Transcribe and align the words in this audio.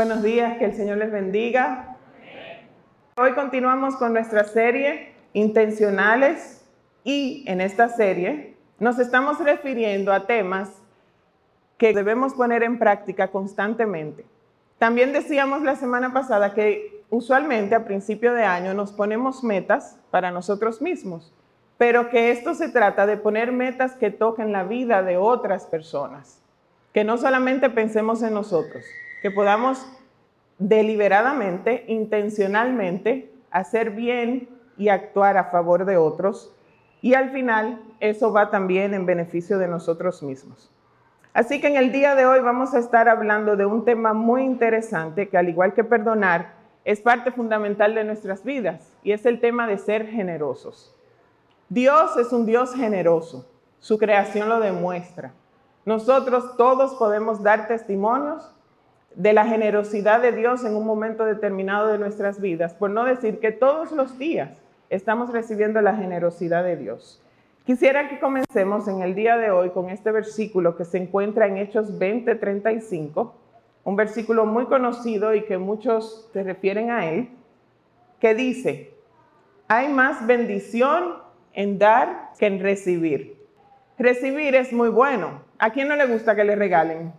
Buenos 0.00 0.22
días, 0.22 0.56
que 0.56 0.64
el 0.64 0.74
Señor 0.74 0.96
les 0.96 1.12
bendiga. 1.12 1.98
Hoy 3.18 3.32
continuamos 3.34 3.96
con 3.96 4.14
nuestra 4.14 4.44
serie 4.44 5.12
Intencionales 5.34 6.64
y 7.04 7.44
en 7.46 7.60
esta 7.60 7.90
serie 7.90 8.56
nos 8.78 8.98
estamos 8.98 9.38
refiriendo 9.40 10.10
a 10.14 10.26
temas 10.26 10.70
que 11.76 11.92
debemos 11.92 12.32
poner 12.32 12.62
en 12.62 12.78
práctica 12.78 13.28
constantemente. 13.28 14.24
También 14.78 15.12
decíamos 15.12 15.60
la 15.60 15.76
semana 15.76 16.14
pasada 16.14 16.54
que 16.54 17.04
usualmente 17.10 17.74
a 17.74 17.84
principio 17.84 18.32
de 18.32 18.44
año 18.44 18.72
nos 18.72 18.92
ponemos 18.92 19.44
metas 19.44 19.98
para 20.10 20.30
nosotros 20.30 20.80
mismos, 20.80 21.30
pero 21.76 22.08
que 22.08 22.30
esto 22.30 22.54
se 22.54 22.70
trata 22.70 23.04
de 23.04 23.18
poner 23.18 23.52
metas 23.52 23.92
que 23.96 24.10
toquen 24.10 24.50
la 24.50 24.64
vida 24.64 25.02
de 25.02 25.18
otras 25.18 25.66
personas, 25.66 26.40
que 26.94 27.04
no 27.04 27.18
solamente 27.18 27.68
pensemos 27.68 28.22
en 28.22 28.32
nosotros, 28.32 28.82
que 29.20 29.30
podamos 29.30 29.86
deliberadamente, 30.60 31.84
intencionalmente, 31.88 33.32
hacer 33.50 33.90
bien 33.90 34.48
y 34.76 34.90
actuar 34.90 35.36
a 35.36 35.44
favor 35.44 35.84
de 35.84 35.96
otros, 35.96 36.54
y 37.02 37.14
al 37.14 37.30
final 37.30 37.82
eso 37.98 38.32
va 38.32 38.50
también 38.50 38.94
en 38.94 39.06
beneficio 39.06 39.58
de 39.58 39.66
nosotros 39.66 40.22
mismos. 40.22 40.70
Así 41.32 41.60
que 41.60 41.68
en 41.68 41.76
el 41.76 41.92
día 41.92 42.14
de 42.14 42.26
hoy 42.26 42.40
vamos 42.40 42.74
a 42.74 42.78
estar 42.78 43.08
hablando 43.08 43.56
de 43.56 43.64
un 43.64 43.84
tema 43.84 44.12
muy 44.12 44.42
interesante 44.42 45.28
que 45.28 45.38
al 45.38 45.48
igual 45.48 45.74
que 45.74 45.84
perdonar, 45.84 46.60
es 46.84 47.00
parte 47.00 47.30
fundamental 47.30 47.94
de 47.94 48.04
nuestras 48.04 48.42
vidas 48.42 48.92
y 49.02 49.12
es 49.12 49.26
el 49.26 49.40
tema 49.40 49.66
de 49.66 49.78
ser 49.78 50.06
generosos. 50.06 50.94
Dios 51.68 52.16
es 52.16 52.32
un 52.32 52.46
Dios 52.46 52.74
generoso, 52.74 53.48
su 53.78 53.98
creación 53.98 54.48
lo 54.48 54.60
demuestra. 54.60 55.32
Nosotros 55.84 56.56
todos 56.56 56.94
podemos 56.94 57.42
dar 57.42 57.68
testimonios 57.68 58.50
de 59.14 59.32
la 59.32 59.44
generosidad 59.44 60.22
de 60.22 60.32
Dios 60.32 60.64
en 60.64 60.76
un 60.76 60.86
momento 60.86 61.24
determinado 61.24 61.88
de 61.88 61.98
nuestras 61.98 62.40
vidas, 62.40 62.74
por 62.74 62.90
no 62.90 63.04
decir 63.04 63.40
que 63.40 63.52
todos 63.52 63.92
los 63.92 64.18
días 64.18 64.50
estamos 64.88 65.32
recibiendo 65.32 65.80
la 65.80 65.96
generosidad 65.96 66.64
de 66.64 66.76
Dios. 66.76 67.22
Quisiera 67.64 68.08
que 68.08 68.18
comencemos 68.18 68.88
en 68.88 69.02
el 69.02 69.14
día 69.14 69.36
de 69.36 69.50
hoy 69.50 69.70
con 69.70 69.90
este 69.90 70.10
versículo 70.10 70.76
que 70.76 70.84
se 70.84 70.98
encuentra 70.98 71.46
en 71.46 71.58
Hechos 71.58 71.98
20:35, 71.98 73.32
un 73.84 73.96
versículo 73.96 74.46
muy 74.46 74.66
conocido 74.66 75.34
y 75.34 75.44
que 75.44 75.58
muchos 75.58 76.28
se 76.32 76.42
refieren 76.42 76.90
a 76.90 77.06
él, 77.10 77.30
que 78.18 78.34
dice, 78.34 78.94
hay 79.68 79.88
más 79.88 80.26
bendición 80.26 81.14
en 81.52 81.78
dar 81.78 82.30
que 82.38 82.46
en 82.46 82.60
recibir. 82.60 83.36
Recibir 83.98 84.54
es 84.54 84.72
muy 84.72 84.88
bueno. 84.88 85.42
¿A 85.58 85.70
quién 85.70 85.88
no 85.88 85.96
le 85.96 86.06
gusta 86.06 86.34
que 86.34 86.44
le 86.44 86.56
regalen? 86.56 87.12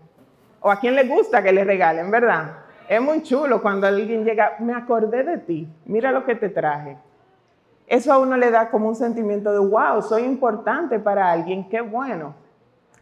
¿O 0.62 0.72
a 0.72 0.80
quién 0.80 0.96
le 0.96 1.04
gusta 1.04 1.44
que 1.44 1.52
le 1.52 1.66
regalen, 1.66 2.10
verdad? 2.10 2.60
Es 2.88 3.02
muy 3.02 3.22
chulo 3.24 3.62
cuando 3.62 3.88
alguien 3.88 4.24
llega, 4.24 4.56
me 4.60 4.74
acordé 4.74 5.24
de 5.24 5.38
ti, 5.38 5.68
mira 5.86 6.12
lo 6.12 6.26
que 6.26 6.36
te 6.36 6.50
traje 6.50 6.98
eso 7.92 8.14
a 8.14 8.20
uno 8.20 8.38
le 8.38 8.52
da 8.52 8.70
como 8.70 8.88
un 8.88 8.96
sentimiento 8.96 9.52
de, 9.52 9.60
wow, 9.60 10.02
soy 10.02 10.24
importante 10.24 10.98
para 10.98 11.30
alguien, 11.30 11.68
qué 11.68 11.82
bueno. 11.82 12.34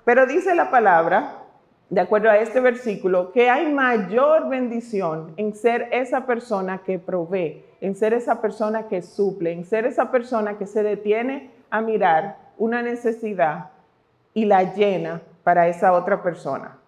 Pero 0.03 0.25
dice 0.25 0.55
la 0.55 0.71
palabra, 0.71 1.43
de 1.91 2.01
acuerdo 2.01 2.27
a 2.27 2.39
este 2.39 2.59
versículo, 2.59 3.31
que 3.31 3.51
hay 3.51 3.71
mayor 3.71 4.49
bendición 4.49 5.35
en 5.37 5.53
ser 5.53 5.89
esa 5.91 6.25
persona 6.25 6.79
que 6.79 6.97
provee, 6.97 7.63
en 7.81 7.95
ser 7.95 8.15
esa 8.15 8.41
persona 8.41 8.87
que 8.87 9.03
suple, 9.03 9.53
en 9.53 9.63
ser 9.63 9.85
esa 9.85 10.09
persona 10.09 10.57
que 10.57 10.65
se 10.65 10.81
detiene 10.81 11.51
a 11.69 11.81
mirar 11.81 12.37
una 12.57 12.81
necesidad 12.81 13.69
y 14.33 14.45
la 14.45 14.73
llena 14.73 15.21
para 15.43 15.67
esa 15.67 15.93
otra 15.93 16.23
persona. 16.23 16.78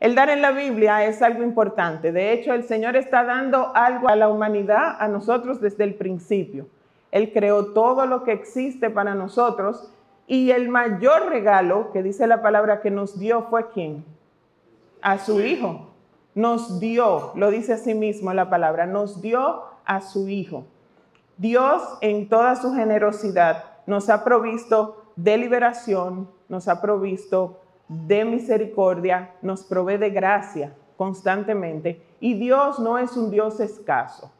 El 0.00 0.14
dar 0.14 0.30
en 0.30 0.40
la 0.40 0.50
Biblia 0.50 1.04
es 1.04 1.20
algo 1.20 1.42
importante. 1.42 2.10
De 2.10 2.32
hecho, 2.32 2.54
el 2.54 2.64
Señor 2.64 2.96
está 2.96 3.22
dando 3.22 3.70
algo 3.76 4.08
a 4.08 4.16
la 4.16 4.30
humanidad, 4.30 4.96
a 4.98 5.08
nosotros 5.08 5.60
desde 5.60 5.84
el 5.84 5.94
principio. 5.94 6.68
Él 7.12 7.32
creó 7.34 7.66
todo 7.74 8.06
lo 8.06 8.24
que 8.24 8.32
existe 8.32 8.88
para 8.88 9.14
nosotros 9.14 9.92
y 10.26 10.52
el 10.52 10.70
mayor 10.70 11.28
regalo 11.28 11.92
que 11.92 12.02
dice 12.02 12.26
la 12.26 12.40
palabra 12.40 12.80
que 12.80 12.90
nos 12.90 13.18
dio 13.18 13.42
fue 13.50 13.68
quién? 13.70 14.04
A 15.02 15.18
su 15.18 15.40
Hijo. 15.42 15.90
Nos 16.34 16.80
dio, 16.80 17.32
lo 17.34 17.50
dice 17.50 17.74
así 17.74 17.92
mismo 17.92 18.32
la 18.32 18.48
palabra, 18.48 18.86
nos 18.86 19.20
dio 19.20 19.64
a 19.84 20.00
su 20.00 20.28
Hijo. 20.28 20.64
Dios 21.36 21.82
en 22.00 22.28
toda 22.28 22.56
su 22.56 22.72
generosidad 22.72 23.64
nos 23.86 24.08
ha 24.08 24.24
provisto 24.24 25.04
de 25.16 25.36
liberación, 25.36 26.30
nos 26.48 26.68
ha 26.68 26.80
provisto 26.80 27.59
de 27.90 28.24
misericordia, 28.24 29.32
nos 29.42 29.64
provee 29.64 29.96
de 29.96 30.10
gracia 30.10 30.72
constantemente. 30.96 32.00
Y 32.20 32.34
Dios 32.34 32.78
no 32.78 32.98
es 32.98 33.16
un 33.16 33.30
Dios 33.30 33.58
escaso. 33.58 34.32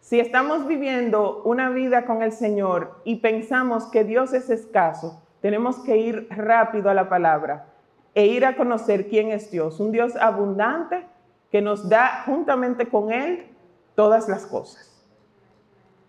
Si 0.00 0.18
estamos 0.18 0.66
viviendo 0.66 1.42
una 1.44 1.68
vida 1.70 2.06
con 2.06 2.22
el 2.22 2.32
Señor 2.32 3.00
y 3.04 3.16
pensamos 3.16 3.86
que 3.86 4.04
Dios 4.04 4.32
es 4.32 4.48
escaso, 4.48 5.22
tenemos 5.42 5.80
que 5.80 5.98
ir 5.98 6.26
rápido 6.30 6.88
a 6.88 6.94
la 6.94 7.08
palabra 7.08 7.66
e 8.14 8.26
ir 8.26 8.46
a 8.46 8.56
conocer 8.56 9.08
quién 9.08 9.30
es 9.30 9.50
Dios. 9.50 9.78
Un 9.78 9.92
Dios 9.92 10.16
abundante 10.16 11.04
que 11.50 11.60
nos 11.60 11.88
da 11.88 12.22
juntamente 12.24 12.88
con 12.88 13.12
Él 13.12 13.46
todas 13.94 14.28
las 14.28 14.46
cosas. 14.46 15.04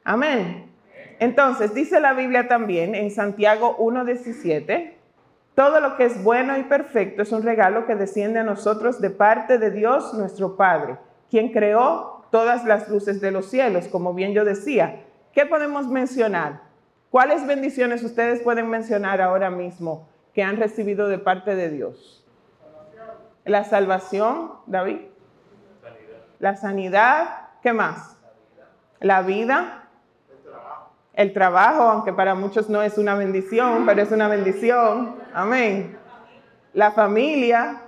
Amén. 0.05 0.71
Entonces, 1.19 1.73
dice 1.73 1.99
la 1.99 2.13
Biblia 2.13 2.47
también 2.47 2.95
en 2.95 3.11
Santiago 3.11 3.77
1.17, 3.77 4.93
todo 5.55 5.79
lo 5.79 5.97
que 5.97 6.05
es 6.05 6.23
bueno 6.23 6.57
y 6.57 6.63
perfecto 6.63 7.21
es 7.21 7.31
un 7.31 7.43
regalo 7.43 7.85
que 7.85 7.95
desciende 7.95 8.39
a 8.39 8.43
nosotros 8.43 8.99
de 8.99 9.11
parte 9.11 9.57
de 9.57 9.69
Dios 9.69 10.13
nuestro 10.15 10.55
Padre, 10.55 10.97
quien 11.29 11.51
creó 11.51 12.25
todas 12.31 12.65
las 12.65 12.89
luces 12.89 13.21
de 13.21 13.31
los 13.31 13.45
cielos, 13.45 13.87
como 13.87 14.13
bien 14.13 14.33
yo 14.33 14.45
decía. 14.45 15.03
¿Qué 15.31 15.45
podemos 15.45 15.87
mencionar? 15.87 16.61
¿Cuáles 17.11 17.45
bendiciones 17.45 18.03
ustedes 18.03 18.41
pueden 18.41 18.69
mencionar 18.69 19.21
ahora 19.21 19.51
mismo 19.51 20.09
que 20.33 20.41
han 20.41 20.57
recibido 20.57 21.07
de 21.07 21.19
parte 21.19 21.55
de 21.55 21.69
Dios? 21.69 22.25
La 23.45 23.63
salvación, 23.63 24.53
David. 24.65 24.99
La 26.39 26.55
sanidad. 26.55 27.49
¿Qué 27.61 27.73
más? 27.73 28.17
La 28.99 29.21
vida. 29.21 29.82
El 31.13 31.31
trabajo, 31.31 31.83
aunque 31.83 32.11
para 32.11 32.33
muchos 32.33 32.69
no 32.69 32.81
es 32.81 32.97
una 32.97 33.13
bendición, 33.13 33.85
pero 33.85 34.01
es 34.01 34.11
una 34.11 34.27
bendición. 34.27 35.15
Amén. 35.33 35.97
La 36.73 36.91
familia. 36.91 37.81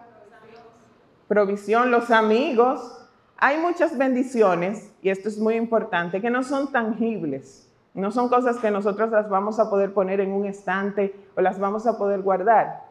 Provisión, 1.27 1.89
los 1.89 2.11
amigos. 2.11 3.07
Hay 3.37 3.57
muchas 3.57 3.97
bendiciones, 3.97 4.91
y 5.01 5.09
esto 5.09 5.27
es 5.27 5.39
muy 5.39 5.55
importante, 5.55 6.21
que 6.21 6.29
no 6.29 6.43
son 6.43 6.71
tangibles. 6.71 7.67
No 7.95 8.11
son 8.11 8.29
cosas 8.29 8.57
que 8.57 8.69
nosotros 8.69 9.09
las 9.09 9.27
vamos 9.27 9.59
a 9.59 9.69
poder 9.69 9.93
poner 9.93 10.19
en 10.19 10.31
un 10.31 10.45
estante 10.45 11.15
o 11.35 11.41
las 11.41 11.59
vamos 11.59 11.87
a 11.87 11.97
poder 11.97 12.21
guardar. 12.21 12.83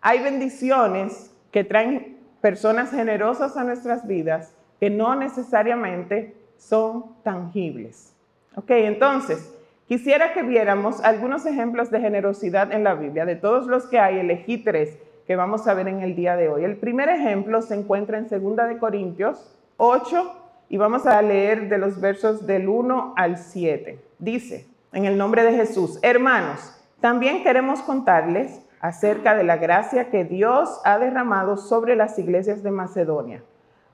Hay 0.00 0.20
bendiciones 0.22 1.32
que 1.52 1.64
traen 1.64 2.18
personas 2.40 2.90
generosas 2.90 3.56
a 3.56 3.64
nuestras 3.64 4.06
vidas 4.06 4.54
que 4.80 4.90
no 4.90 5.14
necesariamente 5.14 6.36
son 6.56 7.14
tangibles. 7.22 8.14
Ok, 8.56 8.70
entonces, 8.70 9.54
quisiera 9.88 10.34
que 10.34 10.42
viéramos 10.42 11.02
algunos 11.02 11.46
ejemplos 11.46 11.90
de 11.90 12.00
generosidad 12.00 12.70
en 12.72 12.84
la 12.84 12.94
Biblia. 12.94 13.24
De 13.24 13.36
todos 13.36 13.66
los 13.66 13.86
que 13.86 13.98
hay, 13.98 14.18
elegí 14.18 14.58
tres 14.58 14.98
que 15.26 15.34
vamos 15.34 15.66
a 15.66 15.74
ver 15.74 15.88
en 15.88 16.00
el 16.00 16.14
día 16.14 16.36
de 16.36 16.48
hoy. 16.48 16.64
El 16.64 16.76
primer 16.76 17.08
ejemplo 17.08 17.62
se 17.62 17.74
encuentra 17.74 18.18
en 18.18 18.28
2 18.28 18.68
de 18.68 18.78
Corintios 18.78 19.58
8 19.78 20.32
y 20.68 20.76
vamos 20.76 21.06
a 21.06 21.20
leer 21.22 21.68
de 21.68 21.78
los 21.78 22.00
versos 22.00 22.46
del 22.46 22.68
1 22.68 23.14
al 23.16 23.38
7. 23.38 23.98
Dice, 24.18 24.66
en 24.92 25.06
el 25.06 25.16
nombre 25.16 25.42
de 25.42 25.52
Jesús, 25.52 25.98
hermanos, 26.02 26.74
también 27.00 27.42
queremos 27.42 27.80
contarles 27.80 28.60
acerca 28.80 29.34
de 29.34 29.44
la 29.44 29.56
gracia 29.56 30.10
que 30.10 30.24
Dios 30.24 30.80
ha 30.84 30.98
derramado 30.98 31.56
sobre 31.56 31.96
las 31.96 32.18
iglesias 32.18 32.62
de 32.62 32.70
Macedonia, 32.70 33.42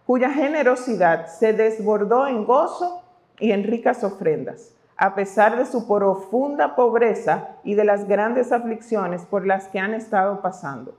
cuya 0.07 0.31
generosidad 0.31 1.27
se 1.27 1.53
desbordó 1.53 2.27
en 2.27 2.45
gozo 2.45 3.03
y 3.39 3.53
en 3.53 3.65
ricas 3.65 4.05
ofrendas, 4.05 4.74
a 4.97 5.15
pesar 5.15 5.57
de 5.57 5.67
su 5.67 5.87
profunda 5.87 6.77
pobreza 6.77 7.57
y 7.65 7.75
de 7.75 7.85
las 7.85 8.07
grandes 8.07 8.53
aflicciones 8.53 9.25
por 9.25 9.47
las 9.47 9.69
que 9.69 9.79
han 9.79 9.95
estado 9.95 10.41
pasando. 10.41 10.95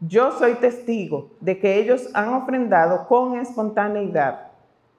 Yo 0.00 0.32
soy 0.32 0.54
testigo 0.54 1.30
de 1.40 1.58
que 1.58 1.76
ellos 1.76 2.10
han 2.14 2.30
ofrendado 2.30 3.06
con 3.06 3.38
espontaneidad 3.38 4.48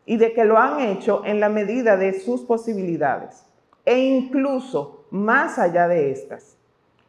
y 0.06 0.18
de 0.18 0.34
que 0.34 0.46
lo 0.46 0.58
han 0.58 0.80
hecho 0.80 1.24
en 1.26 1.40
la 1.40 1.50
medida 1.50 1.98
de 1.98 2.20
sus 2.20 2.42
posibilidades 2.42 3.46
e 3.86 4.00
incluso 4.00 5.06
más 5.12 5.60
allá 5.60 5.88
de 5.88 6.12
estas. 6.12 6.58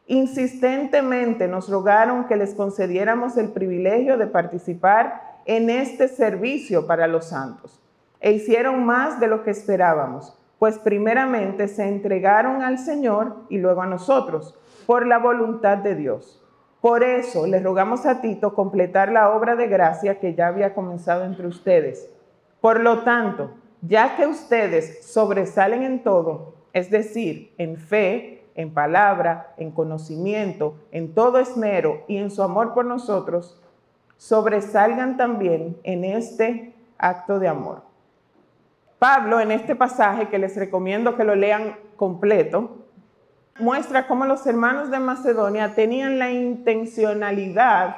Insistentemente 0.06 1.48
nos 1.48 1.68
rogaron 1.68 2.26
que 2.26 2.36
les 2.36 2.54
concediéramos 2.54 3.36
el 3.36 3.50
privilegio 3.50 4.18
de 4.18 4.26
participar 4.26 5.40
en 5.46 5.70
este 5.70 6.08
servicio 6.08 6.86
para 6.86 7.06
los 7.06 7.26
santos 7.26 7.80
e 8.20 8.32
hicieron 8.32 8.84
más 8.84 9.20
de 9.20 9.28
lo 9.28 9.42
que 9.44 9.50
esperábamos, 9.50 10.36
pues 10.64 10.78
primeramente 10.78 11.68
se 11.68 11.86
entregaron 11.86 12.62
al 12.62 12.78
Señor 12.78 13.36
y 13.50 13.58
luego 13.58 13.82
a 13.82 13.86
nosotros 13.86 14.58
por 14.86 15.06
la 15.06 15.18
voluntad 15.18 15.76
de 15.76 15.94
Dios 15.94 16.42
Por 16.80 17.04
eso 17.04 17.46
le 17.46 17.60
rogamos 17.60 18.06
a 18.06 18.22
Tito 18.22 18.54
completar 18.54 19.12
la 19.12 19.34
obra 19.34 19.56
de 19.56 19.66
gracia 19.68 20.18
que 20.18 20.34
ya 20.34 20.46
había 20.46 20.72
comenzado 20.72 21.26
entre 21.26 21.48
ustedes. 21.48 22.08
Por 22.62 22.80
lo 22.80 23.00
tanto, 23.00 23.50
ya 23.82 24.16
que 24.16 24.26
ustedes 24.26 25.04
sobresalen 25.04 25.82
en 25.82 26.02
todo, 26.02 26.54
es 26.72 26.88
decir, 26.88 27.52
en 27.58 27.76
fe, 27.76 28.46
en 28.54 28.72
palabra, 28.72 29.52
en 29.58 29.70
conocimiento, 29.70 30.76
en 30.92 31.12
todo 31.12 31.40
esmero 31.40 32.04
y 32.08 32.16
en 32.16 32.30
su 32.30 32.42
amor 32.42 32.72
por 32.72 32.86
nosotros, 32.86 33.62
sobresalgan 34.16 35.18
también 35.18 35.76
en 35.82 36.04
este 36.04 36.74
acto 36.96 37.38
de 37.38 37.48
amor. 37.48 37.93
Pablo, 39.04 39.38
en 39.38 39.50
este 39.50 39.76
pasaje 39.76 40.28
que 40.28 40.38
les 40.38 40.56
recomiendo 40.56 41.14
que 41.14 41.24
lo 41.24 41.34
lean 41.34 41.76
completo, 41.96 42.86
muestra 43.58 44.06
cómo 44.06 44.24
los 44.24 44.46
hermanos 44.46 44.90
de 44.90 44.98
Macedonia 44.98 45.74
tenían 45.74 46.18
la 46.18 46.30
intencionalidad 46.30 47.96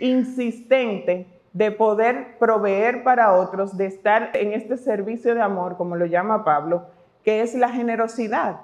insistente 0.00 1.28
de 1.52 1.70
poder 1.70 2.38
proveer 2.40 3.04
para 3.04 3.34
otros, 3.34 3.76
de 3.76 3.86
estar 3.86 4.30
en 4.34 4.52
este 4.52 4.76
servicio 4.78 5.32
de 5.36 5.42
amor, 5.42 5.76
como 5.76 5.94
lo 5.94 6.06
llama 6.06 6.42
Pablo, 6.44 6.86
que 7.22 7.40
es 7.40 7.54
la 7.54 7.68
generosidad. 7.68 8.62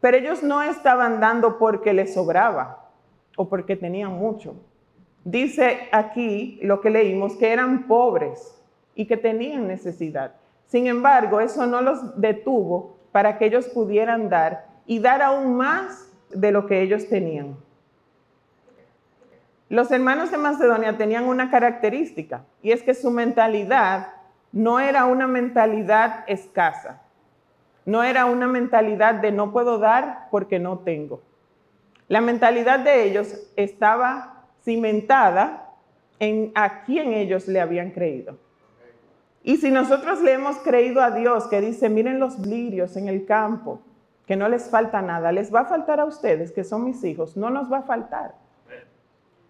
Pero 0.00 0.16
ellos 0.16 0.42
no 0.42 0.60
estaban 0.60 1.20
dando 1.20 1.56
porque 1.56 1.92
les 1.92 2.14
sobraba 2.14 2.90
o 3.36 3.48
porque 3.48 3.76
tenían 3.76 4.10
mucho. 4.10 4.56
Dice 5.22 5.88
aquí 5.92 6.58
lo 6.62 6.80
que 6.80 6.90
leímos, 6.90 7.36
que 7.36 7.52
eran 7.52 7.86
pobres 7.86 8.60
y 8.96 9.06
que 9.06 9.16
tenían 9.16 9.68
necesidad. 9.68 10.34
Sin 10.66 10.86
embargo, 10.86 11.40
eso 11.40 11.66
no 11.66 11.80
los 11.80 12.20
detuvo 12.20 12.96
para 13.12 13.38
que 13.38 13.46
ellos 13.46 13.68
pudieran 13.68 14.28
dar 14.28 14.66
y 14.86 14.98
dar 14.98 15.22
aún 15.22 15.56
más 15.56 16.12
de 16.30 16.52
lo 16.52 16.66
que 16.66 16.82
ellos 16.82 17.08
tenían. 17.08 17.56
Los 19.68 19.90
hermanos 19.90 20.30
de 20.30 20.38
Macedonia 20.38 20.96
tenían 20.96 21.24
una 21.24 21.50
característica 21.50 22.44
y 22.62 22.72
es 22.72 22.82
que 22.82 22.94
su 22.94 23.10
mentalidad 23.10 24.08
no 24.52 24.78
era 24.78 25.06
una 25.06 25.26
mentalidad 25.26 26.24
escasa, 26.28 27.02
no 27.84 28.02
era 28.04 28.26
una 28.26 28.46
mentalidad 28.46 29.16
de 29.16 29.32
no 29.32 29.52
puedo 29.52 29.78
dar 29.78 30.28
porque 30.30 30.58
no 30.58 30.78
tengo. 30.80 31.20
La 32.08 32.20
mentalidad 32.20 32.78
de 32.78 33.04
ellos 33.04 33.50
estaba 33.56 34.44
cimentada 34.62 35.72
en 36.20 36.52
a 36.54 36.84
quién 36.84 37.12
ellos 37.12 37.48
le 37.48 37.60
habían 37.60 37.90
creído. 37.90 38.38
Y 39.46 39.58
si 39.58 39.70
nosotros 39.70 40.22
le 40.22 40.32
hemos 40.32 40.56
creído 40.56 41.00
a 41.00 41.12
Dios 41.12 41.46
que 41.46 41.60
dice, 41.60 41.88
miren 41.88 42.18
los 42.18 42.36
lirios 42.40 42.96
en 42.96 43.06
el 43.06 43.24
campo, 43.26 43.80
que 44.26 44.34
no 44.34 44.48
les 44.48 44.68
falta 44.68 45.00
nada, 45.02 45.30
les 45.30 45.54
va 45.54 45.60
a 45.60 45.64
faltar 45.66 46.00
a 46.00 46.04
ustedes, 46.04 46.50
que 46.50 46.64
son 46.64 46.84
mis 46.84 47.04
hijos, 47.04 47.36
no 47.36 47.48
nos 47.48 47.70
va 47.72 47.78
a 47.78 47.82
faltar. 47.82 48.34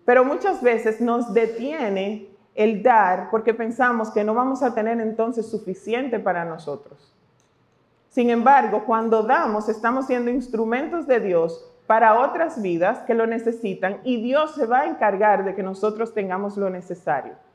Pero 0.04 0.22
muchas 0.22 0.60
veces 0.62 1.00
nos 1.00 1.32
detiene 1.32 2.28
el 2.54 2.82
dar 2.82 3.30
porque 3.30 3.54
pensamos 3.54 4.10
que 4.10 4.22
no 4.22 4.34
vamos 4.34 4.62
a 4.62 4.74
tener 4.74 5.00
entonces 5.00 5.50
suficiente 5.50 6.18
para 6.18 6.44
nosotros. 6.44 7.14
Sin 8.10 8.28
embargo, 8.28 8.84
cuando 8.84 9.22
damos, 9.22 9.70
estamos 9.70 10.08
siendo 10.08 10.30
instrumentos 10.30 11.06
de 11.06 11.20
Dios 11.20 11.72
para 11.86 12.20
otras 12.20 12.60
vidas 12.60 12.98
que 13.06 13.14
lo 13.14 13.26
necesitan 13.26 14.00
y 14.04 14.20
Dios 14.20 14.56
se 14.56 14.66
va 14.66 14.80
a 14.80 14.88
encargar 14.88 15.42
de 15.46 15.54
que 15.54 15.62
nosotros 15.62 16.12
tengamos 16.12 16.58
lo 16.58 16.68
necesario. 16.68 17.45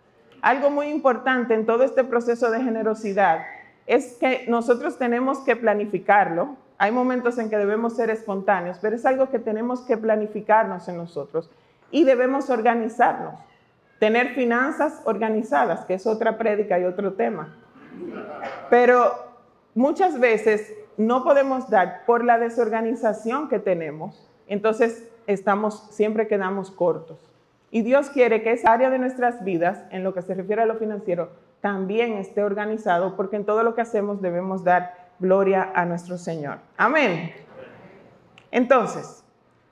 Algo 0.41 0.71
muy 0.71 0.87
importante 0.87 1.53
en 1.53 1.65
todo 1.65 1.83
este 1.83 2.03
proceso 2.03 2.49
de 2.49 2.63
generosidad 2.63 3.45
es 3.85 4.13
que 4.13 4.45
nosotros 4.47 4.97
tenemos 4.97 5.39
que 5.39 5.55
planificarlo. 5.55 6.55
Hay 6.77 6.91
momentos 6.91 7.37
en 7.37 7.49
que 7.49 7.57
debemos 7.57 7.95
ser 7.95 8.09
espontáneos, 8.09 8.77
pero 8.81 8.95
es 8.95 9.05
algo 9.05 9.29
que 9.29 9.37
tenemos 9.37 9.81
que 9.81 9.97
planificarnos 9.97 10.87
en 10.87 10.97
nosotros 10.97 11.49
y 11.91 12.05
debemos 12.05 12.49
organizarnos, 12.49 13.35
tener 13.99 14.33
finanzas 14.33 15.01
organizadas, 15.05 15.85
que 15.85 15.93
es 15.93 16.07
otra 16.07 16.37
prédica 16.37 16.79
y 16.79 16.85
otro 16.85 17.13
tema. 17.13 17.55
Pero 18.69 19.13
muchas 19.75 20.19
veces 20.19 20.73
no 20.97 21.23
podemos 21.23 21.69
dar 21.69 22.03
por 22.05 22.23
la 22.23 22.39
desorganización 22.39 23.47
que 23.47 23.59
tenemos, 23.59 24.27
entonces 24.47 25.07
estamos 25.27 25.87
siempre 25.91 26.27
quedamos 26.27 26.71
cortos. 26.71 27.30
Y 27.71 27.83
Dios 27.83 28.09
quiere 28.09 28.43
que 28.43 28.51
esa 28.51 28.73
área 28.73 28.89
de 28.89 28.99
nuestras 28.99 29.43
vidas, 29.43 29.85
en 29.91 30.03
lo 30.03 30.13
que 30.13 30.21
se 30.21 30.33
refiere 30.33 30.61
a 30.61 30.65
lo 30.65 30.75
financiero, 30.75 31.29
también 31.61 32.13
esté 32.13 32.43
organizado, 32.43 33.15
porque 33.15 33.37
en 33.37 33.45
todo 33.45 33.63
lo 33.63 33.75
que 33.75 33.81
hacemos 33.81 34.21
debemos 34.21 34.63
dar 34.63 34.93
gloria 35.19 35.71
a 35.73 35.85
nuestro 35.85 36.17
Señor. 36.17 36.57
Amén. 36.75 37.31
Entonces, 38.51 39.23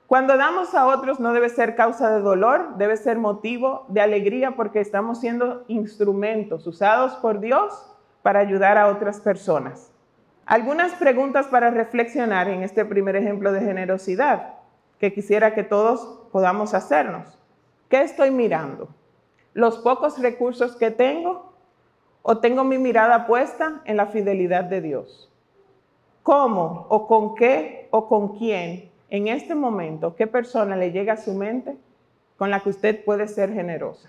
cuando 0.06 0.36
damos 0.36 0.74
a 0.74 0.86
otros 0.86 1.20
no 1.20 1.32
debe 1.32 1.50
ser 1.50 1.76
causa 1.76 2.10
de 2.10 2.20
dolor, 2.20 2.76
debe 2.78 2.96
ser 2.96 3.18
motivo 3.18 3.84
de 3.88 4.00
alegría 4.00 4.52
porque 4.52 4.80
estamos 4.80 5.20
siendo 5.20 5.64
instrumentos 5.68 6.66
usados 6.66 7.12
por 7.16 7.38
Dios 7.40 7.94
para 8.22 8.40
ayudar 8.40 8.78
a 8.78 8.88
otras 8.88 9.20
personas. 9.20 9.92
Algunas 10.46 10.94
preguntas 10.94 11.46
para 11.46 11.70
reflexionar 11.70 12.48
en 12.48 12.62
este 12.62 12.84
primer 12.84 13.14
ejemplo 13.14 13.52
de 13.52 13.60
generosidad 13.60 14.54
que 14.98 15.12
quisiera 15.12 15.54
que 15.54 15.62
todos 15.62 16.28
podamos 16.32 16.74
hacernos. 16.74 17.39
¿Qué 17.90 18.02
estoy 18.02 18.30
mirando? 18.30 18.88
¿Los 19.52 19.78
pocos 19.78 20.22
recursos 20.22 20.76
que 20.76 20.92
tengo 20.92 21.52
o 22.22 22.38
tengo 22.38 22.62
mi 22.62 22.78
mirada 22.78 23.26
puesta 23.26 23.82
en 23.84 23.96
la 23.96 24.06
fidelidad 24.06 24.62
de 24.62 24.80
Dios? 24.80 25.28
¿Cómo 26.22 26.86
o 26.88 27.08
con 27.08 27.34
qué 27.34 27.88
o 27.90 28.06
con 28.06 28.38
quién 28.38 28.90
en 29.08 29.26
este 29.26 29.56
momento, 29.56 30.14
¿qué 30.14 30.28
persona 30.28 30.76
le 30.76 30.92
llega 30.92 31.14
a 31.14 31.16
su 31.16 31.34
mente 31.34 31.76
con 32.38 32.48
la 32.48 32.60
que 32.60 32.68
usted 32.68 33.04
puede 33.04 33.26
ser 33.26 33.52
generosa? 33.52 34.08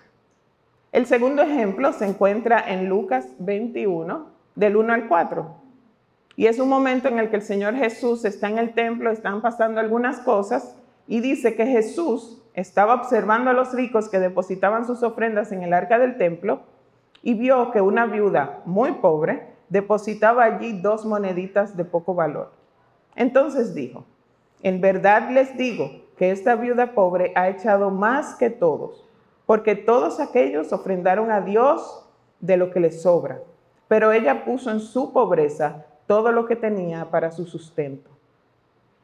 El 0.92 1.06
segundo 1.06 1.42
ejemplo 1.42 1.92
se 1.92 2.06
encuentra 2.06 2.60
en 2.60 2.88
Lucas 2.88 3.26
21, 3.40 4.26
del 4.54 4.76
1 4.76 4.92
al 4.92 5.08
4. 5.08 5.56
Y 6.36 6.46
es 6.46 6.60
un 6.60 6.68
momento 6.68 7.08
en 7.08 7.18
el 7.18 7.30
que 7.30 7.36
el 7.36 7.42
Señor 7.42 7.74
Jesús 7.74 8.24
está 8.24 8.48
en 8.48 8.58
el 8.58 8.74
templo, 8.74 9.10
están 9.10 9.42
pasando 9.42 9.80
algunas 9.80 10.20
cosas, 10.20 10.76
y 11.06 11.20
dice 11.20 11.54
que 11.54 11.66
Jesús 11.66 12.42
estaba 12.54 12.94
observando 12.94 13.50
a 13.50 13.54
los 13.54 13.72
ricos 13.72 14.08
que 14.08 14.18
depositaban 14.18 14.86
sus 14.86 15.02
ofrendas 15.02 15.52
en 15.52 15.62
el 15.62 15.72
arca 15.72 15.98
del 15.98 16.16
templo 16.16 16.62
y 17.22 17.34
vio 17.34 17.70
que 17.70 17.80
una 17.80 18.06
viuda 18.06 18.60
muy 18.64 18.92
pobre 18.92 19.52
depositaba 19.68 20.44
allí 20.44 20.80
dos 20.80 21.06
moneditas 21.06 21.76
de 21.76 21.84
poco 21.84 22.14
valor. 22.14 22.52
Entonces 23.16 23.74
dijo, 23.74 24.04
en 24.62 24.80
verdad 24.80 25.30
les 25.30 25.56
digo 25.56 25.90
que 26.16 26.30
esta 26.30 26.56
viuda 26.56 26.92
pobre 26.94 27.32
ha 27.34 27.48
echado 27.48 27.90
más 27.90 28.34
que 28.34 28.50
todos, 28.50 29.08
porque 29.46 29.74
todos 29.74 30.20
aquellos 30.20 30.72
ofrendaron 30.72 31.30
a 31.30 31.40
Dios 31.40 32.06
de 32.40 32.56
lo 32.56 32.70
que 32.70 32.80
les 32.80 33.02
sobra, 33.02 33.40
pero 33.88 34.12
ella 34.12 34.44
puso 34.44 34.70
en 34.70 34.80
su 34.80 35.12
pobreza 35.12 35.86
todo 36.06 36.32
lo 36.32 36.46
que 36.46 36.56
tenía 36.56 37.10
para 37.10 37.30
su 37.30 37.46
sustento. 37.46 38.10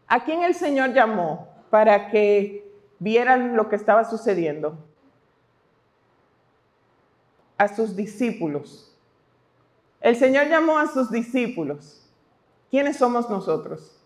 ¿A 0.06 0.24
quién 0.24 0.42
el 0.42 0.54
Señor 0.54 0.92
llamó 0.92 1.48
para 1.70 2.10
que 2.10 2.70
vieran 2.98 3.56
lo 3.56 3.68
que 3.68 3.76
estaba 3.76 4.04
sucediendo? 4.04 4.78
A 7.56 7.68
sus 7.68 7.96
discípulos. 7.96 8.96
El 10.00 10.16
Señor 10.16 10.48
llamó 10.48 10.78
a 10.78 10.86
sus 10.86 11.10
discípulos. 11.10 12.08
¿Quiénes 12.70 12.96
somos 12.96 13.28
nosotros? 13.28 13.98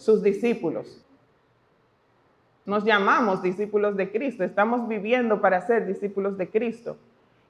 sus 0.00 0.22
discípulos. 0.22 1.04
Nos 2.64 2.84
llamamos 2.84 3.42
discípulos 3.42 3.96
de 3.96 4.10
Cristo, 4.10 4.44
estamos 4.44 4.88
viviendo 4.88 5.42
para 5.42 5.60
ser 5.60 5.86
discípulos 5.86 6.38
de 6.38 6.48
Cristo. 6.48 6.96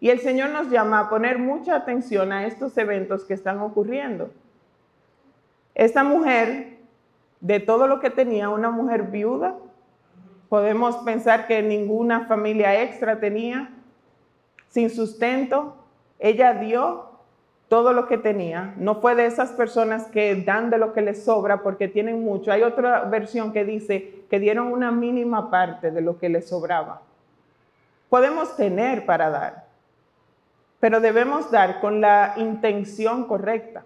Y 0.00 0.11
el 0.11 0.18
Señor 0.18 0.50
nos 0.50 0.68
llama 0.68 0.99
a 0.99 1.09
poner 1.09 1.38
mucha 1.38 1.76
atención 1.76 2.32
a 2.32 2.47
estos 2.47 2.76
eventos 2.76 3.25
que 3.25 3.35
están 3.35 3.61
ocurriendo. 3.61 4.30
Esta 5.76 6.02
mujer, 6.02 6.78
de 7.40 7.61
todo 7.61 7.87
lo 7.87 8.00
que 8.00 8.11
tenía, 8.11 8.49
una 8.49 8.70
mujer 8.70 9.04
viuda, 9.04 9.56
podemos 10.49 10.97
pensar 10.99 11.47
que 11.47 11.62
ninguna 11.62 12.26
familia 12.26 12.82
extra 12.82 13.20
tenía, 13.20 13.70
sin 14.68 14.90
sustento, 14.90 15.76
ella 16.18 16.54
dio 16.54 17.11
todo 17.68 17.92
lo 17.92 18.09
que 18.09 18.18
tenía. 18.18 18.75
No 18.76 18.97
fue 18.97 19.14
de 19.14 19.26
esas 19.26 19.52
personas 19.52 20.06
que 20.09 20.35
dan 20.35 20.70
de 20.70 20.78
lo 20.78 20.92
que 20.92 21.02
les 21.02 21.25
sobra 21.25 21.62
porque 21.62 21.87
tienen 21.88 22.23
mucho. 22.23 22.50
Hay 22.50 22.62
otra 22.62 23.04
versión 23.04 23.52
que 23.52 23.64
dice 23.64 24.25
que 24.28 24.40
dieron 24.40 24.73
una 24.73 24.90
mínima 24.90 25.50
parte 25.50 25.92
de 25.92 26.00
lo 26.00 26.18
que 26.18 26.28
les 26.28 26.49
sobraba. 26.49 27.02
Podemos 28.09 28.56
tener 28.56 29.06
para 29.06 29.30
dar, 29.30 29.66
pero 30.80 31.00
debemos 31.00 31.50
dar 31.52 31.80
con 31.80 32.00
la 32.00 32.35
intención 32.37 33.25
correcta. 33.25 33.85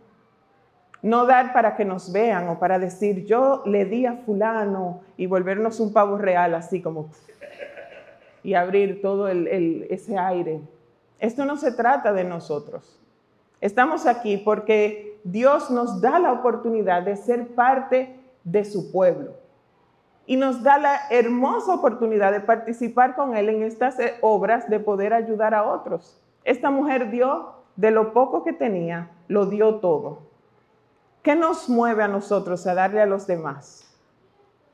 No 1.05 1.27
dar 1.27 1.53
para 1.53 1.77
que 1.77 1.85
nos 1.85 2.11
vean 2.13 2.49
o 2.49 2.59
para 2.59 2.79
decir 2.79 3.27
yo 3.27 3.63
le 3.67 3.85
di 3.85 4.07
a 4.07 4.15
fulano 4.25 5.03
y 5.19 5.27
volvernos 5.27 5.79
un 5.79 5.93
pavo 5.93 6.17
real 6.17 6.55
así 6.55 6.81
como 6.81 7.11
y 8.43 8.55
abrir 8.55 9.03
todo 9.03 9.29
ese 9.29 10.17
aire. 10.17 10.63
Esto 11.19 11.45
no 11.45 11.59
se 11.59 11.73
trata 11.73 12.15
de 12.15 12.25
nosotros. 12.25 12.99
Estamos 13.61 14.07
aquí 14.07 14.39
porque 14.39 15.21
Dios 15.25 15.71
nos 15.71 16.01
da 16.01 16.19
la 16.19 16.33
oportunidad 16.33 17.03
de 17.03 17.17
ser 17.17 17.49
parte 17.49 18.19
de 18.43 18.65
su 18.65 18.91
pueblo. 18.91 19.35
y 20.27 20.37
nos 20.37 20.63
da 20.63 20.79
la 20.79 21.01
hermosa 21.11 21.75
oportunidad 21.75 22.33
de 22.33 22.41
participar 22.41 23.15
con 23.15 23.37
Él 23.37 23.51
en 23.51 23.63
estas 23.63 24.01
eh, 24.01 24.15
obras 24.23 24.71
de 24.71 24.81
poder 24.81 25.13
ayudar 25.13 25.53
a 25.53 25.65
otros. 25.65 26.19
Esta 26.45 26.71
mujer 26.71 27.11
dio 27.11 27.53
de 27.77 27.91
lo 27.91 28.15
poco 28.15 28.43
que 28.43 28.55
tenía, 28.55 29.11
lo 29.29 29.45
dio 29.45 29.81
todo. 29.81 30.24
¿Qué 31.25 31.35
nos 31.35 31.71
mueve 31.71 32.03
a 32.03 32.09
nosotros 32.09 32.67
a 32.67 32.75
darle 32.75 33.01
a 33.01 33.07
los 33.07 33.27
demás? 33.27 33.91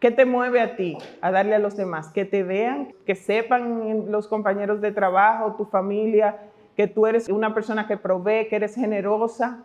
¿Qué 0.00 0.10
te 0.10 0.24
mueve 0.24 0.60
a 0.60 0.74
ti 0.74 0.98
a 1.20 1.30
darle 1.30 1.54
a 1.54 1.60
los 1.60 1.76
demás? 1.76 2.08
Que 2.08 2.24
te 2.24 2.42
vean, 2.42 2.92
que 3.06 3.14
sepan 3.14 4.10
los 4.10 4.26
compañeros 4.26 4.80
de 4.80 4.90
trabajo, 4.90 5.54
tu 5.54 5.64
familia, 5.64 6.40
que 6.76 6.88
tú 6.88 7.06
eres 7.06 7.28
una 7.28 7.54
persona 7.54 7.86
que 7.86 7.96
provee, 7.96 8.48
que 8.48 8.56
eres 8.56 8.74
generosa. 8.74 9.62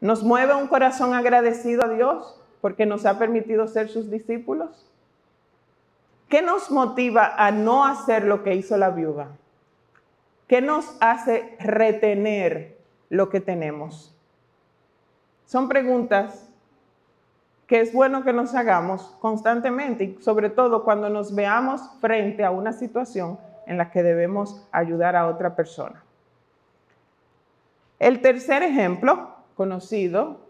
Nos 0.00 0.24
mueve 0.24 0.54
un 0.54 0.66
corazón 0.66 1.14
agradecido 1.14 1.84
a 1.84 1.88
Dios 1.88 2.36
porque 2.60 2.84
nos 2.84 3.06
ha 3.06 3.16
permitido 3.16 3.68
ser 3.68 3.88
sus 3.88 4.10
discípulos. 4.10 4.90
¿Qué 6.28 6.42
nos 6.42 6.72
motiva 6.72 7.32
a 7.36 7.52
no 7.52 7.84
hacer 7.86 8.24
lo 8.24 8.42
que 8.42 8.56
hizo 8.56 8.76
la 8.76 8.90
viuda? 8.90 9.28
¿Qué 10.48 10.62
nos 10.62 10.96
hace 10.98 11.56
retener 11.60 12.76
lo 13.08 13.28
que 13.28 13.40
tenemos? 13.40 14.12
Son 15.46 15.68
preguntas 15.68 16.48
que 17.66 17.80
es 17.80 17.92
bueno 17.92 18.22
que 18.22 18.32
nos 18.32 18.54
hagamos 18.54 19.14
constantemente 19.20 20.04
y 20.04 20.22
sobre 20.22 20.50
todo 20.50 20.84
cuando 20.84 21.08
nos 21.08 21.34
veamos 21.34 21.80
frente 22.00 22.44
a 22.44 22.50
una 22.50 22.72
situación 22.72 23.38
en 23.66 23.78
la 23.78 23.90
que 23.90 24.02
debemos 24.02 24.66
ayudar 24.72 25.16
a 25.16 25.26
otra 25.26 25.56
persona. 25.56 26.02
El 27.98 28.20
tercer 28.20 28.62
ejemplo 28.62 29.30
conocido, 29.56 30.40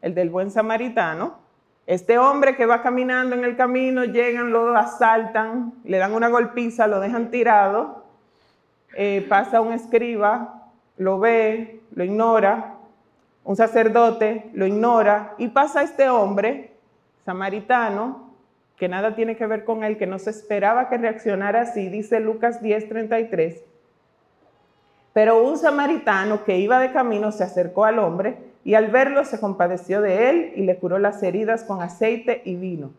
el 0.00 0.14
del 0.14 0.30
buen 0.30 0.50
samaritano, 0.50 1.34
este 1.86 2.18
hombre 2.18 2.56
que 2.56 2.66
va 2.66 2.82
caminando 2.82 3.36
en 3.36 3.44
el 3.44 3.56
camino, 3.56 4.04
llegan, 4.04 4.52
lo 4.52 4.76
asaltan, 4.76 5.74
le 5.84 5.98
dan 5.98 6.12
una 6.12 6.28
golpiza, 6.28 6.86
lo 6.86 7.00
dejan 7.00 7.30
tirado, 7.30 8.04
eh, 8.94 9.24
pasa 9.28 9.60
un 9.60 9.72
escriba, 9.72 10.70
lo 10.96 11.18
ve, 11.18 11.82
lo 11.94 12.04
ignora, 12.04 12.77
un 13.48 13.56
sacerdote 13.56 14.50
lo 14.52 14.66
ignora 14.66 15.34
y 15.38 15.48
pasa 15.48 15.82
este 15.82 16.10
hombre 16.10 16.74
samaritano, 17.24 18.34
que 18.76 18.90
nada 18.90 19.14
tiene 19.14 19.38
que 19.38 19.46
ver 19.46 19.64
con 19.64 19.84
él, 19.84 19.96
que 19.96 20.06
no 20.06 20.18
se 20.18 20.28
esperaba 20.28 20.90
que 20.90 20.98
reaccionara 20.98 21.62
así, 21.62 21.88
dice 21.88 22.20
Lucas 22.20 22.60
10:33. 22.60 23.62
Pero 25.14 25.42
un 25.42 25.56
samaritano 25.56 26.44
que 26.44 26.58
iba 26.58 26.78
de 26.78 26.92
camino 26.92 27.32
se 27.32 27.42
acercó 27.42 27.86
al 27.86 27.98
hombre 28.00 28.36
y 28.64 28.74
al 28.74 28.88
verlo 28.88 29.24
se 29.24 29.40
compadeció 29.40 30.02
de 30.02 30.28
él 30.28 30.52
y 30.54 30.64
le 30.64 30.76
curó 30.76 30.98
las 30.98 31.22
heridas 31.22 31.64
con 31.64 31.80
aceite 31.80 32.42
y 32.44 32.56
vino 32.56 32.90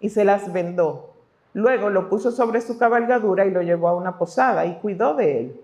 y 0.00 0.08
se 0.08 0.24
las 0.24 0.52
vendó. 0.52 1.14
Luego 1.52 1.88
lo 1.88 2.08
puso 2.08 2.32
sobre 2.32 2.62
su 2.62 2.78
cabalgadura 2.78 3.46
y 3.46 3.52
lo 3.52 3.62
llevó 3.62 3.86
a 3.86 3.94
una 3.94 4.18
posada 4.18 4.66
y 4.66 4.74
cuidó 4.80 5.14
de 5.14 5.38
él. 5.38 5.60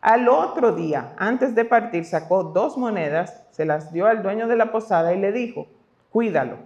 Al 0.00 0.28
otro 0.28 0.72
día, 0.72 1.14
antes 1.16 1.54
de 1.54 1.64
partir, 1.64 2.04
sacó 2.04 2.44
dos 2.44 2.78
monedas, 2.78 3.44
se 3.50 3.64
las 3.64 3.92
dio 3.92 4.06
al 4.06 4.22
dueño 4.22 4.46
de 4.46 4.56
la 4.56 4.70
posada 4.70 5.12
y 5.12 5.18
le 5.18 5.32
dijo, 5.32 5.66
cuídalo. 6.10 6.56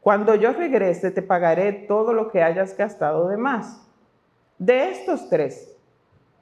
Cuando 0.00 0.34
yo 0.34 0.52
regrese 0.52 1.10
te 1.10 1.22
pagaré 1.22 1.72
todo 1.72 2.14
lo 2.14 2.30
que 2.30 2.42
hayas 2.42 2.76
gastado 2.76 3.28
de 3.28 3.36
más. 3.36 3.86
De 4.58 4.90
estos 4.90 5.28
tres, 5.28 5.76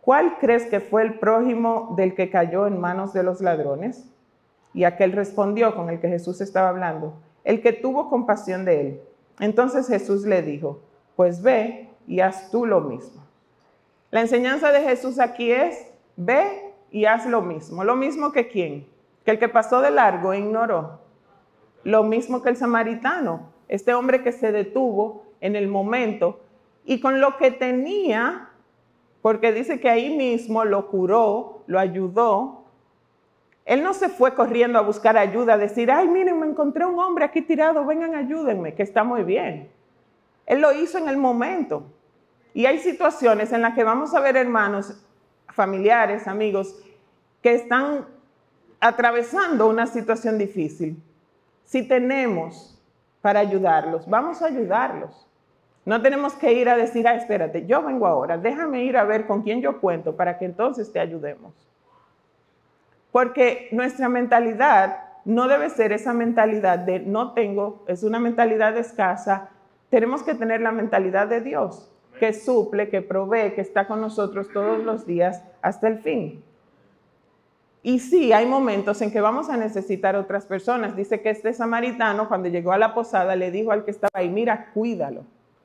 ¿cuál 0.01 0.39
crees 0.39 0.67
que 0.67 0.81
fue 0.81 1.03
el 1.03 1.19
prójimo 1.19 1.95
del 1.97 2.15
que 2.15 2.31
cayó 2.31 2.67
en 2.67 2.81
manos 2.81 3.13
de 3.13 3.25
los 3.25 3.41
ladrones? 3.41 4.05
Y 4.73 4.85
aquel 4.85 5.13
respondió 5.13 5.75
con 5.75 5.91
el 5.91 6.01
que 6.01 6.09
Jesús 6.09 6.41
estaba 6.41 6.69
hablando, 6.69 7.15
el 7.45 7.61
que 7.61 7.73
tuvo 7.73 8.09
compasión 8.09 8.65
de 8.65 8.81
él. 8.81 9.01
Entonces 9.41 9.89
Jesús 9.89 10.25
le 10.25 10.43
dijo, 10.43 10.81
pues 11.17 11.43
ve 11.43 11.91
y 12.07 12.21
haz 12.21 12.51
tú 12.51 12.65
lo 12.65 12.81
mismo. 12.81 13.23
La 14.11 14.21
enseñanza 14.21 14.73
de 14.73 14.83
Jesús 14.83 15.19
aquí 15.19 15.51
es, 15.51 15.88
ve 16.19 16.75
y 16.91 17.07
haz 17.07 17.27
lo 17.27 17.41
mismo. 17.41 17.85
Lo 17.85 17.97
mismo 17.97 18.33
que 18.33 18.49
quién? 18.49 18.87
Que 19.25 19.31
el 19.31 19.39
que 19.39 19.49
pasó 19.49 19.81
de 19.81 19.91
largo 19.91 20.33
e 20.33 20.41
ignoró. 20.41 21.01
Lo 21.85 22.03
mismo 22.03 22.43
que 22.43 22.51
el 22.51 22.57
samaritano, 22.57 23.53
este 23.69 23.95
hombre 23.95 24.23
que 24.23 24.33
se 24.33 24.53
detuvo 24.53 25.25
en 25.41 25.57
el 25.57 25.69
momento 25.69 26.41
y 26.85 27.01
con 27.01 27.21
lo 27.21 27.37
que 27.37 27.51
tenía, 27.51 28.51
porque 29.23 29.53
dice 29.53 29.79
que 29.79 29.89
ahí 29.89 30.15
mismo 30.17 30.65
lo 30.65 30.89
curó, 30.89 31.63
lo 31.67 31.79
ayudó, 31.79 32.65
él 33.65 33.83
no 33.83 33.95
se 33.95 34.09
fue 34.09 34.35
corriendo 34.35 34.79
a 34.79 34.83
buscar 34.83 35.17
ayuda, 35.17 35.55
a 35.55 35.59
decir, 35.59 35.91
ay, 35.91 36.09
miren, 36.09 36.41
me 36.41 36.47
encontré 36.47 36.85
un 36.85 36.99
hombre 36.99 37.25
aquí 37.25 37.43
tirado, 37.43 37.85
vengan, 37.85 38.15
ayúdenme, 38.15 38.75
que 38.75 38.83
está 38.83 39.05
muy 39.05 39.23
bien. 39.23 39.71
Él 40.47 40.63
lo 40.63 40.73
hizo 40.73 40.99
en 40.99 41.09
el 41.09 41.19
momento. 41.19 41.85
Y 42.55 42.65
hay 42.65 42.79
situaciones 42.79 43.53
en 43.53 43.61
las 43.61 43.75
que 43.75 43.85
vamos 43.85 44.15
a 44.15 44.21
ver 44.21 44.37
hermanos, 44.37 45.05
familiares, 45.59 46.29
amigos, 46.29 46.81
que 47.43 47.53
están 47.53 48.07
atravesando 48.79 49.67
una 49.67 49.89
situación 49.89 50.39
difícil. 50.39 51.03
Si 51.65 51.83
tenemos 51.83 52.81
para 53.21 53.41
ayudarlos, 53.41 54.09
vamos 54.09 54.41
a 54.41 54.47
ayudarlos. 54.47 55.27
No 55.85 56.01
tenemos 56.01 56.35
que 56.35 56.53
ir 56.53 56.69
a 56.69 56.77
decir, 56.77 57.09
ah, 57.09 57.17
espérate, 57.17 57.67
yo 57.67 57.83
vengo 57.83 58.07
ahora, 58.07 58.39
déjame 58.39 58.85
ir 58.85 58.97
a 58.97 59.03
ver 59.03 59.27
con 59.27 59.43
quién 59.43 59.61
yo 59.61 59.81
cuento 59.81 60.15
para 60.15 60.39
que 60.39 60.45
entonces 60.45 60.93
te 60.93 61.01
ayudemos. 61.01 61.53
Porque 63.11 63.69
nuestra 63.73 64.09
mentalidad 64.09 64.99
no 65.25 65.49
debe 65.49 65.71
ser 65.71 65.91
esa 65.93 66.13
mentalidad 66.13 66.79
de 66.79 67.01
no 67.01 67.33
tengo, 67.33 67.83
es 67.89 68.05
una 68.05 68.21
mentalidad 68.21 68.77
escasa. 68.77 69.49
Tenemos 69.91 70.23
que 70.23 70.35
tener 70.35 70.61
la 70.61 70.71
mentalidad 70.71 71.27
de 71.27 71.41
Dios, 71.41 71.91
que 72.19 72.33
suple, 72.33 72.89
que 72.89 73.03
provee, 73.03 73.55
que 73.55 73.61
está 73.61 73.87
con 73.87 74.01
nosotros 74.01 74.49
todos 74.53 74.85
los 74.85 75.07
días 75.07 75.43
hasta 75.63 75.89
el 75.89 75.99
fin. 76.01 76.43
Y 77.83 78.01
sí, 78.01 78.33
hay 78.33 78.47
momentos 78.47 79.01
en 79.03 79.11
que 79.11 79.21
vamos 79.21 79.49
a 79.49 79.57
necesitar 79.57 80.17
otras 80.17 80.45
personas. 80.45 80.97
Dice 80.97 81.21
que 81.21 81.31
este 81.31 81.55
samaritano, 81.55 82.29
cuando 82.29 82.49
llegó 82.49 82.73
a 82.73 82.79
la 82.79 82.95
posada, 82.95 83.37
le 83.37 83.51
dijo 83.51 83.73
al 83.73 83.85
que 83.85 83.93
estaba 83.93 84.11
ahí, 84.15 84.29
mira, 84.29 84.71
cuídalo. 84.75 85.23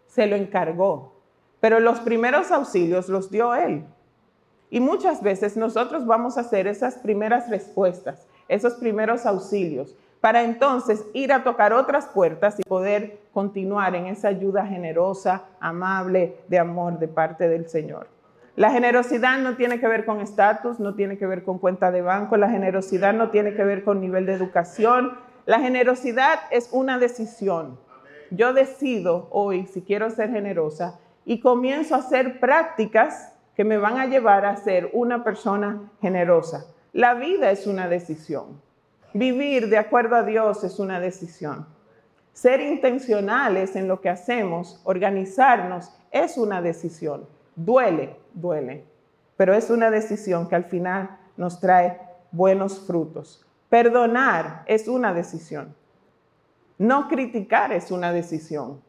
Se 0.08 0.28
lo 0.28 0.36
encargó. 0.36 1.14
Pero 1.60 1.80
los 1.80 2.00
primeros 2.02 2.52
auxilios 2.52 3.10
los 3.10 3.32
dio 3.32 3.56
él. 3.56 3.84
Y 4.70 4.80
muchas 4.80 5.22
veces 5.22 5.58
nosotros 5.58 6.06
vamos 6.06 6.38
a 6.38 6.42
hacer 6.42 6.68
esas 6.68 6.96
primeras 6.96 7.50
respuestas, 7.50 8.28
esos 8.48 8.74
primeros 8.76 9.26
auxilios, 9.26 9.96
para 10.24 10.44
entonces 10.44 11.06
ir 11.12 11.34
a 11.34 11.44
tocar 11.44 11.74
otras 11.74 12.06
puertas 12.06 12.58
y 12.58 12.64
poder 12.64 13.20
continuar 13.34 13.94
en 13.94 14.06
esa 14.06 14.30
ayuda 14.30 14.66
generosa, 14.66 15.44
amable, 15.60 16.38
de 16.48 16.60
amor 16.60 16.98
de 16.98 17.10
parte 17.10 17.50
del 17.50 17.68
Señor. 17.68 18.08
La 18.56 18.72
generosidad 18.72 19.40
no 19.40 19.58
tiene 19.58 19.82
que 19.82 19.88
ver 19.90 20.06
con 20.06 20.22
estatus, 20.22 20.80
no 20.80 20.96
tiene 20.96 21.18
que 21.18 21.28
ver 21.28 21.44
con 21.44 21.60
cuenta 21.60 21.92
de 21.92 22.02
banco, 22.02 22.38
la 22.38 22.50
generosidad 22.50 23.14
no 23.14 23.32
tiene 23.32 23.54
que 23.54 23.66
ver 23.66 23.84
con 23.84 24.00
nivel 24.00 24.26
de 24.26 24.32
educación. 24.32 25.18
La 25.46 25.60
generosidad 25.60 26.40
es 26.52 26.70
una 26.72 27.00
decisión. 27.00 27.78
Yo 28.32 28.54
decido 28.54 29.28
hoy 29.30 29.66
si 29.66 29.82
quiero 29.82 30.10
ser 30.10 30.30
generosa 30.30 31.02
y 31.26 31.42
comienzo 31.42 31.96
a 31.96 31.98
hacer 31.98 32.40
prácticas 32.40 33.34
que 33.58 33.66
me 33.66 33.78
van 33.78 34.00
a 34.00 34.06
llevar 34.06 34.46
a 34.46 34.56
ser 34.56 34.90
una 34.94 35.26
persona 35.26 35.92
generosa. 36.00 36.66
La 36.94 37.14
vida 37.14 37.52
es 37.52 37.68
una 37.68 37.90
decisión. 37.90 38.62
Vivir 39.14 39.70
de 39.70 39.78
acuerdo 39.78 40.16
a 40.16 40.24
Dios 40.24 40.64
es 40.64 40.80
una 40.80 41.00
decisión. 41.00 41.68
Ser 42.34 42.62
intencionales 42.62 43.76
en 43.76 43.88
lo 43.88 44.02
que 44.02 44.10
hacemos, 44.10 44.82
organizarnos, 44.86 45.92
es 46.12 46.38
una 46.38 46.64
decisión. 46.64 47.28
Duele, 47.56 48.18
duele, 48.34 48.86
pero 49.38 49.54
es 49.54 49.70
una 49.70 49.92
decisión 49.92 50.50
que 50.50 50.56
al 50.56 50.64
final 50.64 51.18
nos 51.38 51.60
trae 51.60 52.00
buenos 52.32 52.80
frutos. 52.88 53.46
Perdonar 53.70 54.64
es 54.66 54.88
una 54.88 55.14
decisión. 55.14 55.76
No 56.80 57.08
criticar 57.08 57.72
es 57.72 57.92
una 57.92 58.12
decisión. 58.12 58.82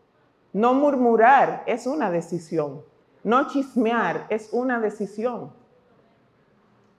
No 0.55 0.73
murmurar 0.73 1.65
es 1.67 1.87
una 1.87 2.11
decisión. 2.11 2.83
No 3.23 3.49
chismear 3.49 4.27
es 4.31 4.49
una 4.53 4.81
decisión. 4.81 5.53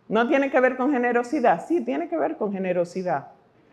No 0.08 0.28
tiene 0.28 0.52
que 0.52 0.60
ver 0.60 0.78
con 0.78 0.92
generosidad, 0.92 1.66
sí, 1.68 1.82
tiene 1.82 2.08
que 2.08 2.18
ver 2.18 2.38
con 2.38 2.52
generosidad. 2.52 3.28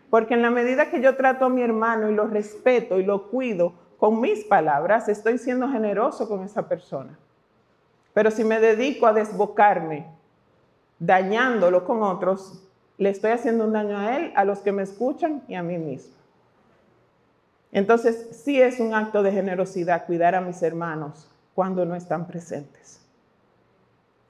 Porque 0.09 0.33
en 0.33 0.41
la 0.41 0.49
medida 0.49 0.89
que 0.89 1.01
yo 1.01 1.15
trato 1.15 1.45
a 1.45 1.49
mi 1.49 1.61
hermano 1.61 2.09
y 2.09 2.15
lo 2.15 2.27
respeto 2.27 2.99
y 2.99 3.03
lo 3.03 3.29
cuido 3.29 3.73
con 3.97 4.19
mis 4.19 4.43
palabras, 4.43 5.09
estoy 5.09 5.37
siendo 5.37 5.69
generoso 5.69 6.27
con 6.27 6.43
esa 6.43 6.67
persona. 6.67 7.17
Pero 8.13 8.31
si 8.31 8.43
me 8.43 8.59
dedico 8.59 9.07
a 9.07 9.13
desbocarme, 9.13 10.05
dañándolo 10.99 11.85
con 11.85 12.03
otros, 12.03 12.63
le 12.97 13.09
estoy 13.09 13.31
haciendo 13.31 13.65
un 13.65 13.73
daño 13.73 13.97
a 13.97 14.17
él, 14.17 14.33
a 14.35 14.45
los 14.45 14.59
que 14.59 14.71
me 14.71 14.83
escuchan 14.83 15.41
y 15.47 15.55
a 15.55 15.63
mí 15.63 15.77
mismo. 15.77 16.13
Entonces, 17.71 18.41
sí 18.43 18.61
es 18.61 18.79
un 18.79 18.93
acto 18.93 19.23
de 19.23 19.31
generosidad 19.31 20.05
cuidar 20.05 20.35
a 20.35 20.41
mis 20.41 20.61
hermanos, 20.61 21.27
cuando 21.55 21.85
no 21.85 21.95
están 21.95 22.27
presentes. 22.27 23.02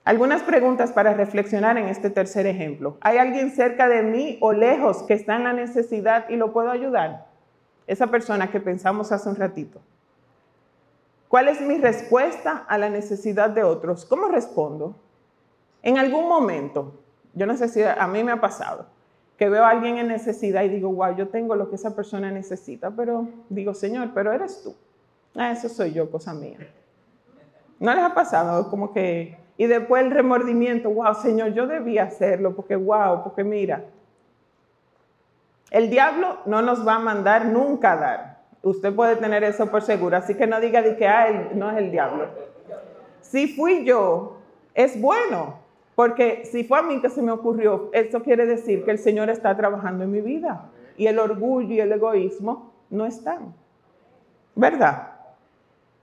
Algunas 0.06 0.44
preguntas 0.44 0.92
para 0.92 1.14
reflexionar 1.14 1.78
en 1.78 1.88
este 1.88 2.10
tercer 2.10 2.46
ejemplo. 2.46 2.98
¿Hay 3.00 3.18
alguien 3.18 3.52
cerca 3.52 3.88
de 3.88 4.04
mí 4.04 4.38
o 4.42 4.52
lejos 4.52 5.04
que 5.04 5.14
está 5.14 5.38
en 5.38 5.46
la 5.46 5.54
necesidad 5.54 6.28
y 6.30 6.36
lo 6.36 6.52
puedo 6.52 6.72
ayudar? 6.72 7.28
Esa 7.88 8.08
persona 8.08 8.52
que 8.52 8.60
pensamos 8.60 9.12
hace 9.14 9.30
un 9.30 9.36
ratito. 9.36 9.80
¿Cuál 11.30 11.48
es 11.48 11.62
mi 11.62 11.78
respuesta 11.78 12.66
a 12.68 12.78
la 12.78 12.90
necesidad 12.90 13.50
de 13.50 13.64
otros? 13.64 14.06
¿Cómo 14.06 14.28
respondo? 14.28 14.96
En 15.82 15.98
algún 15.98 16.28
momento, 16.28 17.00
yo 17.34 17.46
no 17.46 17.58
sé 17.58 17.70
si 17.70 17.82
a 17.82 18.08
mí 18.08 18.24
me 18.24 18.32
ha 18.32 18.42
pasado, 18.42 18.88
que 19.38 19.50
veo 19.50 19.64
a 19.64 19.70
alguien 19.70 19.98
en 19.98 20.10
necesidad 20.10 20.64
y 20.64 20.70
digo, 20.70 20.92
wow, 20.92 21.16
yo 21.16 21.30
tengo 21.30 21.56
lo 21.56 21.70
que 21.70 21.76
esa 21.76 21.96
persona 21.96 22.30
necesita, 22.30 22.92
pero 22.92 23.28
digo, 23.50 23.74
Señor, 23.74 24.12
pero 24.14 24.32
eres 24.32 24.62
tú. 24.64 24.76
Ah, 25.36 25.52
eso 25.52 25.70
soy 25.70 25.94
yo, 25.94 26.12
cosa 26.12 26.34
mía. 26.34 26.60
¿No 27.80 27.94
les 27.94 28.04
ha 28.04 28.14
pasado 28.14 28.70
como 28.70 28.94
que, 28.94 29.38
y 29.58 29.68
después 29.68 30.04
el 30.04 30.12
remordimiento, 30.12 30.90
wow, 30.90 31.14
Señor, 31.16 31.54
yo 31.54 31.68
debía 31.68 32.04
hacerlo, 32.04 32.56
porque 32.56 32.76
wow, 32.76 33.24
porque 33.24 33.44
mira, 33.44 33.84
el 35.70 35.90
diablo 35.90 36.38
no 36.46 36.62
nos 36.62 36.88
va 36.88 36.96
a 36.96 37.00
mandar 37.00 37.46
nunca 37.46 37.94
a 37.94 37.98
dar. 37.98 38.44
Usted 38.64 38.94
puede 38.94 39.16
tener 39.18 39.44
eso 39.44 39.70
por 39.70 39.82
seguro, 39.82 40.18
así 40.18 40.36
que 40.36 40.48
no 40.48 40.60
diga 40.60 40.82
de 40.82 40.96
que 40.96 41.08
no 41.54 41.70
es 41.72 41.78
el 41.78 41.92
diablo. 41.92 42.28
Si 43.22 43.48
fui 43.48 43.84
yo, 43.84 44.38
es 44.74 45.00
bueno, 45.00 45.60
porque 45.96 46.46
si 46.46 46.64
fue 46.64 46.80
a 46.80 46.82
mí 46.82 47.02
que 47.02 47.10
se 47.10 47.22
me 47.22 47.32
ocurrió, 47.32 47.90
eso 47.94 48.24
quiere 48.24 48.46
decir 48.46 48.84
que 48.84 48.92
el 48.92 49.00
Señor 49.00 49.30
está 49.30 49.56
trabajando 49.56 50.04
en 50.04 50.12
mi 50.12 50.22
vida 50.22 50.70
y 50.98 51.08
el 51.08 51.20
orgullo 51.20 51.74
y 51.74 51.80
el 51.80 51.92
egoísmo 51.92 52.72
no 52.90 53.06
están. 53.06 53.54
¿Verdad? 54.56 55.10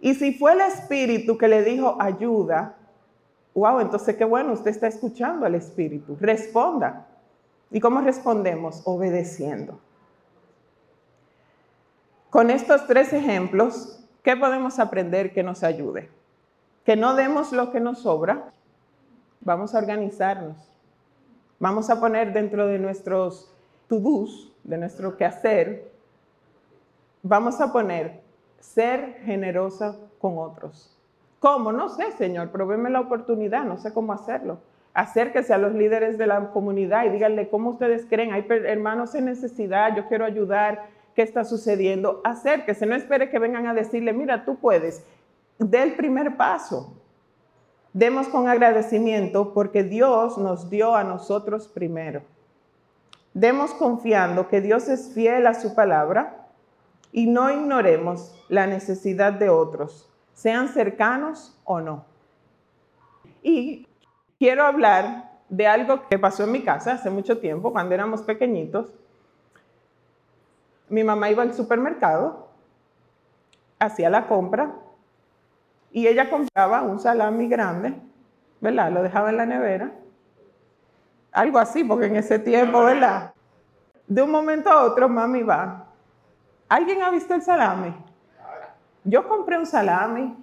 Y 0.01 0.15
si 0.15 0.33
fue 0.35 0.53
el 0.53 0.61
Espíritu 0.61 1.37
que 1.37 1.49
le 1.49 1.63
dijo 1.63 1.97
ayuda, 2.01 2.75
wow, 3.55 3.81
entonces 3.81 4.17
qué 4.17 4.25
bueno, 4.25 4.53
usted 4.53 4.71
está 4.71 4.87
escuchando 4.87 5.47
al 5.47 5.55
Espíritu. 5.55 6.17
Responda. 6.21 7.07
¿Y 7.71 7.81
cómo 7.81 8.01
respondemos? 8.01 8.83
Obedeciendo. 8.85 9.79
Con 12.31 12.51
estos 12.51 12.87
tres 12.87 13.13
ejemplos, 13.13 14.05
¿qué 14.23 14.37
podemos 14.37 14.79
aprender 14.79 15.33
que 15.33 15.43
nos 15.43 15.63
ayude? 15.63 16.11
Que 16.85 16.97
no 16.97 17.15
demos 17.15 17.53
lo 17.53 17.73
que 17.73 17.81
nos 17.81 18.01
sobra. 18.01 18.53
Vamos 19.41 19.75
a 19.75 19.79
organizarnos. 19.79 20.57
Vamos 21.59 21.91
a 21.91 22.01
poner 22.01 22.33
dentro 22.33 22.67
de 22.67 22.79
nuestros 22.79 23.53
to-dos, 23.91 24.53
de 24.63 24.79
nuestro 24.79 25.17
quehacer, 25.17 25.91
vamos 27.23 27.61
a 27.61 27.73
poner 27.73 28.23
ser 28.61 29.21
generosa 29.25 29.97
con 30.21 30.39
otros. 30.39 30.97
¿Cómo? 31.41 31.73
No 31.73 31.89
sé, 31.89 32.13
Señor, 32.13 32.51
proveme 32.51 32.91
la 32.91 33.01
oportunidad, 33.01 33.65
no 33.65 33.79
sé 33.79 33.93
cómo 33.93 34.13
hacerlo. 34.13 34.59
Acérquese 34.93 35.55
a 35.55 35.59
los 35.59 35.73
líderes 35.73 36.19
de 36.19 36.27
la 36.27 36.51
comunidad 36.51 37.07
y 37.07 37.09
díganle 37.09 37.49
cómo 37.49 37.71
ustedes 37.71 38.07
creen, 38.09 38.33
hay 38.33 38.45
hermanos 38.49 39.15
en 39.15 39.25
necesidad, 39.25 39.97
yo 39.97 40.07
quiero 40.07 40.27
ayudar, 40.27 40.89
¿qué 41.15 41.23
está 41.23 41.45
sucediendo? 41.45 42.21
Acérquese, 42.25 42.85
no 42.85 42.95
espere 42.95 43.31
que 43.31 43.39
vengan 43.39 43.67
a 43.67 43.75
decirle, 43.75 44.13
mira, 44.13 44.45
tú 44.45 44.57
puedes. 44.57 45.03
Dé 45.59 45.83
el 45.83 45.95
primer 45.95 46.37
paso. 46.37 46.95
Demos 47.95 48.29
con 48.29 48.47
agradecimiento 48.47 49.55
porque 49.55 49.83
Dios 49.83 50.37
nos 50.37 50.69
dio 50.69 50.95
a 50.95 51.05
nosotros 51.05 51.69
primero. 51.69 52.23
Demos 53.33 53.73
confiando 53.73 54.49
que 54.49 54.61
Dios 54.61 54.89
es 54.89 55.13
fiel 55.15 55.47
a 55.47 55.55
su 55.55 55.75
palabra 55.75 56.49
y 57.13 57.27
no 57.27 57.51
ignoremos 57.51 58.35
la 58.49 58.67
necesidad 58.67 59.33
de 59.33 59.49
otros, 59.49 60.10
sean 60.35 60.69
cercanos 60.69 61.59
o 61.65 61.81
no. 61.81 62.05
Y 63.43 63.87
quiero 64.39 64.65
hablar 64.65 65.31
de 65.49 65.67
algo 65.67 66.07
que 66.09 66.19
pasó 66.19 66.45
en 66.45 66.53
mi 66.53 66.63
casa 66.63 66.93
hace 66.93 67.11
mucho 67.11 67.39
tiempo, 67.39 67.73
cuando 67.73 67.95
éramos 67.95 68.23
pequeñitos. 68.23 68.95
Mi 70.89 71.05
mamá 71.05 71.31
iba 71.31 71.43
al 71.43 71.55
supermercado, 71.55 72.49
hacía 73.79 74.11
la 74.11 74.27
compra 74.27 74.75
y 75.93 76.07
ella 76.07 76.31
compraba 76.31 76.83
un 76.83 76.99
salami 76.99 77.49
grande, 77.49 77.95
¿verdad? 78.61 78.91
Lo 78.93 79.03
dejaba 79.03 79.31
en 79.31 79.37
la 79.37 79.47
nevera. 79.47 79.93
Algo 81.33 81.59
así, 81.59 81.85
porque 81.85 82.07
en 82.07 82.17
ese 82.17 82.39
tiempo, 82.39 82.83
¿verdad? 82.85 83.33
De 84.07 84.23
un 84.23 84.31
momento 84.31 84.71
a 84.71 84.85
otro, 84.85 85.09
mami 85.09 85.43
va 85.43 85.87
¿Alguien 86.71 87.03
ha 87.03 87.11
visto 87.11 87.35
el 87.35 87.43
salami? 87.43 87.93
Yo 89.05 89.29
compré 89.29 89.59
un 89.59 89.67
salami. 89.67 90.37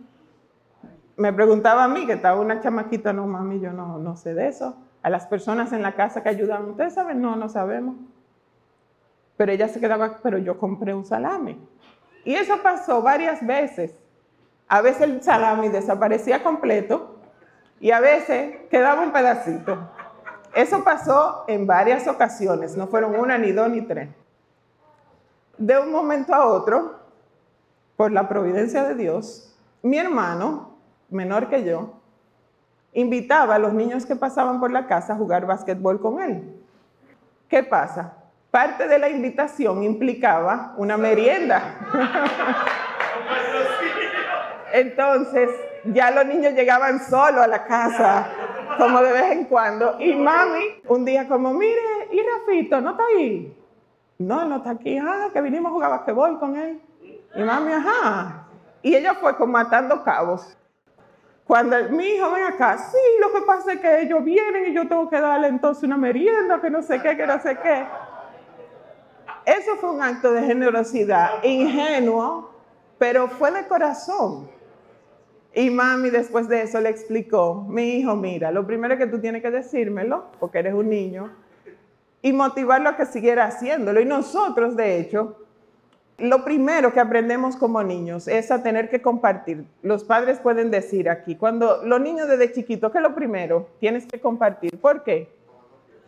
Me 1.16 1.34
preguntaba 1.34 1.84
a 1.84 1.88
mí, 1.88 2.06
que 2.06 2.14
estaba 2.14 2.40
una 2.40 2.60
chamaquita, 2.60 3.14
no 3.14 3.26
mami, 3.28 3.60
yo 3.60 3.72
no, 3.72 3.98
no 3.98 4.16
sé 4.16 4.34
de 4.34 4.48
eso. 4.48 4.78
A 5.02 5.10
las 5.10 5.26
personas 5.28 5.72
en 5.74 5.82
la 5.82 5.96
casa 5.96 6.22
que 6.22 6.30
ayudan, 6.30 6.70
¿ustedes 6.70 6.94
saben? 6.94 7.22
No, 7.22 7.36
no 7.36 7.50
sabemos. 7.50 7.96
Pero 9.36 9.52
ella 9.52 9.68
se 9.68 9.80
quedaba, 9.80 10.20
pero 10.22 10.38
yo 10.38 10.58
compré 10.58 10.94
un 10.94 11.06
salami. 11.06 11.60
Y 12.24 12.36
eso 12.36 12.62
pasó 12.62 13.02
varias 13.02 13.46
veces. 13.46 13.98
A 14.68 14.82
veces 14.82 15.02
el 15.04 15.24
salami 15.24 15.70
desaparecía 15.70 16.44
completo 16.44 17.20
y 17.80 17.92
a 17.92 18.00
veces 18.00 18.58
quedaba 18.70 19.02
un 19.02 19.12
pedacito. 19.12 19.78
Eso 20.54 20.84
pasó 20.84 21.46
en 21.48 21.68
varias 21.68 22.08
ocasiones, 22.08 22.76
no 22.76 22.88
fueron 22.88 23.16
una, 23.16 23.38
ni 23.38 23.52
dos, 23.52 23.70
ni 23.70 23.82
tres 23.82 24.10
de 25.58 25.78
un 25.80 25.92
momento 25.92 26.34
a 26.34 26.46
otro, 26.46 27.00
por 27.98 28.12
la 28.12 28.30
providencia 28.30 28.84
de 28.84 28.96
Dios, 28.96 29.54
mi 29.82 29.98
hermano, 29.98 30.78
menor 31.10 31.50
que 31.50 31.66
yo, 31.66 32.00
invitaba 32.94 33.56
a 33.56 33.60
los 33.60 33.74
niños 33.74 34.06
que 34.06 34.16
pasaban 34.16 34.60
por 34.60 34.72
la 34.72 34.88
casa 34.88 35.14
a 35.14 35.18
jugar 35.18 35.46
básquetbol 35.46 36.00
con 36.00 36.22
él. 36.22 36.56
¿Qué 37.50 37.64
pasa? 37.64 38.14
Parte 38.52 38.88
de 38.88 39.00
la 39.00 39.10
invitación 39.10 39.84
implicaba 39.84 40.74
una 40.78 40.96
merienda. 40.96 41.76
Entonces, 44.74 45.50
ya 45.86 46.12
los 46.12 46.26
niños 46.26 46.54
llegaban 46.54 47.00
solo 47.04 47.42
a 47.42 47.48
la 47.48 47.64
casa, 47.64 48.30
como 48.78 49.02
de 49.02 49.12
vez 49.12 49.32
en 49.32 49.46
cuando. 49.46 50.00
Y 50.00 50.14
mami, 50.14 50.82
un 50.88 51.04
día 51.04 51.28
como, 51.28 51.54
mire, 51.54 52.10
y 52.12 52.22
Rafito, 52.22 52.80
¿no 52.82 52.92
está 52.92 53.04
ahí? 53.16 53.58
No, 54.20 54.46
no 54.46 54.58
está 54.58 54.72
aquí. 54.72 54.98
Ah, 54.98 55.30
que 55.34 55.42
vinimos 55.42 55.70
a 55.70 55.74
jugar 55.74 55.90
basquetbol 55.92 56.40
con 56.40 56.56
él. 56.58 56.82
Y 57.38 57.44
mami, 57.44 57.72
ajá. 57.72 58.48
Y 58.82 58.96
ella 58.96 59.14
fue 59.14 59.38
como 59.38 59.54
matando 59.54 60.04
cabos. 60.04 60.58
Cuando 61.46 61.78
mi 61.92 62.04
hijo 62.04 62.32
ven 62.32 62.44
acá, 62.44 62.78
sí, 62.78 62.98
lo 63.22 63.32
que 63.32 63.46
pasa 63.46 63.74
es 63.74 63.80
que 63.80 64.02
ellos 64.02 64.24
vienen 64.24 64.72
y 64.72 64.74
yo 64.74 64.88
tengo 64.88 65.08
que 65.08 65.22
darle 65.22 65.48
entonces 65.48 65.84
una 65.84 65.98
merienda, 65.98 66.60
que 66.60 66.70
no 66.70 66.82
sé 66.82 67.00
qué, 67.00 67.16
que 67.16 67.28
no 67.28 67.40
sé 67.40 67.58
qué. 67.58 67.86
Eso 69.46 69.76
fue 69.78 69.92
un 69.92 70.02
acto 70.02 70.34
de 70.34 70.42
generosidad 70.42 71.44
ingenuo, 71.44 72.52
pero 72.98 73.30
fue 73.30 73.52
de 73.52 73.68
corazón. 73.68 74.50
Y 75.54 75.70
mami 75.70 76.10
después 76.10 76.50
de 76.50 76.64
eso 76.64 76.82
le 76.82 76.90
explicó, 76.90 77.66
mi 77.68 77.98
hijo, 78.00 78.16
mira, 78.16 78.52
lo 78.52 78.66
primero 78.66 78.98
que 78.98 79.08
tú 79.08 79.22
tienes 79.22 79.42
que 79.42 79.52
decírmelo, 79.52 80.26
porque 80.40 80.60
eres 80.60 80.74
un 80.74 80.90
niño, 80.90 81.32
y 82.22 82.34
motivarlo 82.34 82.90
a 82.90 82.98
que 82.98 83.06
siguiera 83.06 83.46
haciéndolo. 83.46 84.02
Y 84.02 84.06
nosotros, 84.06 84.76
de 84.76 85.00
hecho, 85.00 85.47
lo 86.18 86.44
primero 86.44 86.94
que 86.94 87.00
aprendemos 87.00 87.56
como 87.56 87.84
niños 87.84 88.28
es 88.28 88.52
a 88.52 88.64
tener 88.64 88.90
que 88.90 89.02
compartir. 89.02 89.66
Los 89.82 90.04
padres 90.04 90.40
pueden 90.40 90.72
decir 90.72 91.10
aquí, 91.10 91.36
cuando 91.36 91.84
los 91.84 92.02
niños 92.02 92.28
desde 92.28 92.52
chiquitos, 92.52 92.92
¿qué 92.92 92.98
es 92.98 93.04
lo 93.04 93.14
primero? 93.14 93.70
Tienes 93.80 94.06
que 94.06 94.20
compartir. 94.20 94.80
¿Por 94.80 95.04
qué? 95.04 95.32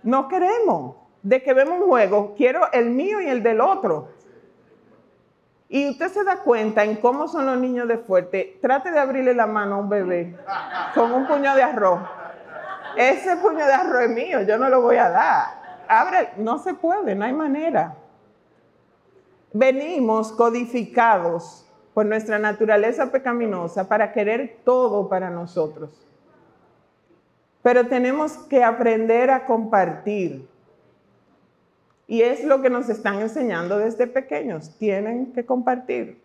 No 0.04 0.28
queremos. 0.28 0.96
De 1.22 1.44
que 1.44 1.54
vemos 1.54 1.82
un 1.82 1.88
juego, 1.88 2.34
quiero 2.38 2.72
el 2.72 2.92
mío 2.92 3.20
y 3.22 3.28
el 3.28 3.44
del 3.44 3.60
otro. 3.60 4.08
Y 5.68 5.90
usted 5.90 6.08
se 6.08 6.24
da 6.24 6.38
cuenta 6.38 6.84
en 6.84 6.96
cómo 6.96 7.28
son 7.28 7.46
los 7.46 7.58
niños 7.58 7.88
de 7.88 7.98
fuerte. 7.98 8.58
Trate 8.62 8.90
de 8.90 9.00
abrirle 9.00 9.34
la 9.34 9.46
mano 9.46 9.76
a 9.76 9.78
un 9.80 9.90
bebé 9.90 10.36
con 10.96 11.12
un 11.12 11.28
puño 11.28 11.54
de 11.56 11.62
arroz. 11.62 12.00
Ese 12.96 13.36
puño 13.38 13.66
de 13.66 13.74
arroz 13.74 14.02
es 14.04 14.10
mío, 14.10 14.42
yo 14.44 14.58
no 14.58 14.70
lo 14.70 14.82
voy 14.82 14.96
a 14.96 15.10
dar 15.10 15.60
abre, 15.90 16.30
no 16.38 16.60
se 16.60 16.74
puede, 16.76 17.16
no 17.16 17.26
hay 17.26 17.34
manera. 17.34 17.96
Venimos 19.54 20.32
codificados 20.32 21.66
por 21.94 22.06
nuestra 22.06 22.38
naturaleza 22.38 23.12
pecaminosa 23.12 23.88
para 23.88 24.12
querer 24.12 24.60
todo 24.64 25.10
para 25.10 25.30
nosotros. 25.30 25.90
Pero 27.64 27.88
tenemos 27.88 28.34
que 28.34 28.64
aprender 28.64 29.32
a 29.32 29.46
compartir. 29.46 30.48
Y 32.08 32.22
es 32.22 32.44
lo 32.44 32.62
que 32.62 32.70
nos 32.70 32.90
están 32.90 33.20
enseñando 33.20 33.78
desde 33.78 34.08
pequeños. 34.08 34.76
Tienen 34.78 35.34
que 35.34 35.46
compartir. 35.46 36.22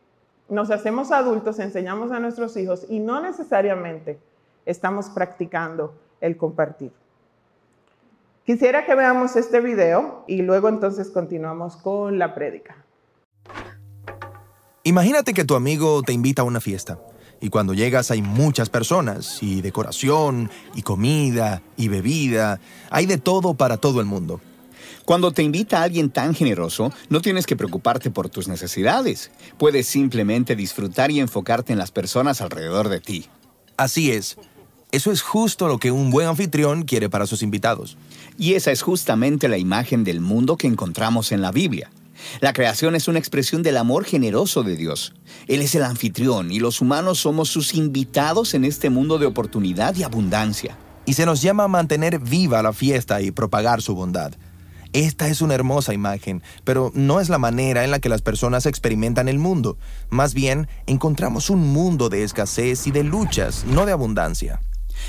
Nos 0.49 0.71
hacemos 0.71 1.11
adultos, 1.11 1.59
enseñamos 1.59 2.13
a 2.13 2.21
nuestros 2.21 2.57
hijos 2.57 2.87
y 2.89 3.01
no 3.01 3.21
necesariamente 3.21 4.19
estamos 4.67 5.09
practicando 5.09 5.95
el 6.21 6.37
compartir. 6.37 6.93
Quisiera 8.45 8.85
que 8.85 8.95
veamos 8.95 9.37
este 9.37 9.61
video 9.61 10.25
y 10.27 10.43
luego 10.43 10.69
entonces 10.69 11.11
continuamos 11.11 11.77
con 11.77 12.19
la 12.19 12.35
prédica. 12.35 12.84
Imagínate 14.87 15.33
que 15.33 15.47
tu 15.47 15.55
amigo 15.55 16.03
te 16.03 16.13
invita 16.13 16.43
a 16.43 16.45
una 16.45 16.61
fiesta 16.61 16.99
y 17.41 17.49
cuando 17.49 17.73
llegas 17.73 18.11
hay 18.11 18.21
muchas 18.21 18.69
personas 18.69 19.43
y 19.43 19.63
decoración 19.63 20.51
y 20.75 20.83
comida 20.83 21.63
y 21.79 21.89
bebida, 21.89 22.61
hay 22.91 23.07
de 23.07 23.17
todo 23.17 23.55
para 23.55 23.79
todo 23.79 24.01
el 24.01 24.07
mundo. 24.07 24.43
Cuando 25.07 25.33
te 25.33 25.43
invita 25.43 25.79
a 25.79 25.85
alguien 25.85 26.11
tan 26.11 26.35
generoso, 26.35 26.93
no 27.09 27.23
tienes 27.23 27.47
que 27.47 27.57
preocuparte 27.57 28.11
por 28.11 28.29
tus 28.29 28.47
necesidades. 28.47 29.31
Puedes 29.57 29.87
simplemente 29.87 30.55
disfrutar 30.55 31.11
y 31.11 31.21
enfocarte 31.21 31.73
en 31.73 31.79
las 31.79 31.91
personas 31.91 32.43
alrededor 32.43 32.91
de 32.91 33.01
ti. 33.01 33.27
Así 33.79 34.11
es. 34.11 34.37
Eso 34.93 35.13
es 35.13 35.23
justo 35.23 35.67
lo 35.67 35.79
que 35.79 35.93
un 35.93 36.11
buen 36.11 36.29
anfitrión 36.29 36.83
quiere 36.83 37.09
para 37.09 37.27
sus 37.27 37.43
invitados. 37.43 37.97
Y 38.37 38.53
esa 38.53 38.71
es 38.71 38.83
justamente 38.83 39.49
la 39.49 39.57
imagen 39.57 40.05
del 40.05 40.21
mundo 40.21 40.59
que 40.59 40.67
encontramos 40.67 41.33
en 41.33 41.41
la 41.41 41.53
Biblia. 41.53 41.91
La 42.41 42.53
creación 42.53 42.95
es 42.95 43.09
una 43.09 43.19
expresión 43.19 43.63
del 43.63 43.77
amor 43.77 44.05
generoso 44.05 44.63
de 44.63 44.77
Dios. 44.77 45.15
Él 45.49 45.63
es 45.63 45.75
el 45.75 45.83
anfitrión 45.83 46.51
y 46.51 46.61
los 46.61 46.81
humanos 46.81 47.19
somos 47.19 47.49
sus 47.49 47.75
invitados 47.75 48.55
en 48.55 48.65
este 48.65 48.91
mundo 48.91 49.19
de 49.19 49.27
oportunidad 49.27 49.95
y 49.97 50.03
abundancia. 50.03 50.77
Y 51.07 51.15
se 51.15 51.27
nos 51.27 51.43
llama 51.43 51.65
a 51.65 51.69
mantener 51.69 52.19
viva 52.19 52.63
la 52.63 52.73
fiesta 52.73 53.21
y 53.21 53.31
propagar 53.31 53.83
su 53.83 53.95
bondad. 53.95 54.33
Esta 54.95 55.27
es 55.27 55.43
una 55.43 55.55
hermosa 55.55 55.93
imagen, 55.93 56.41
pero 56.63 56.93
no 56.95 57.19
es 57.19 57.29
la 57.29 57.39
manera 57.39 57.83
en 57.83 57.91
la 57.91 57.99
que 57.99 58.09
las 58.09 58.23
personas 58.23 58.65
experimentan 58.65 59.29
el 59.29 59.41
mundo. 59.41 59.77
Más 60.09 60.35
bien, 60.35 60.69
encontramos 60.87 61.51
un 61.51 61.73
mundo 61.73 62.09
de 62.09 62.23
escasez 62.23 62.87
y 62.87 62.93
de 62.93 63.03
luchas, 63.03 63.65
no 63.67 63.87
de 63.87 63.93
abundancia. 63.93 64.61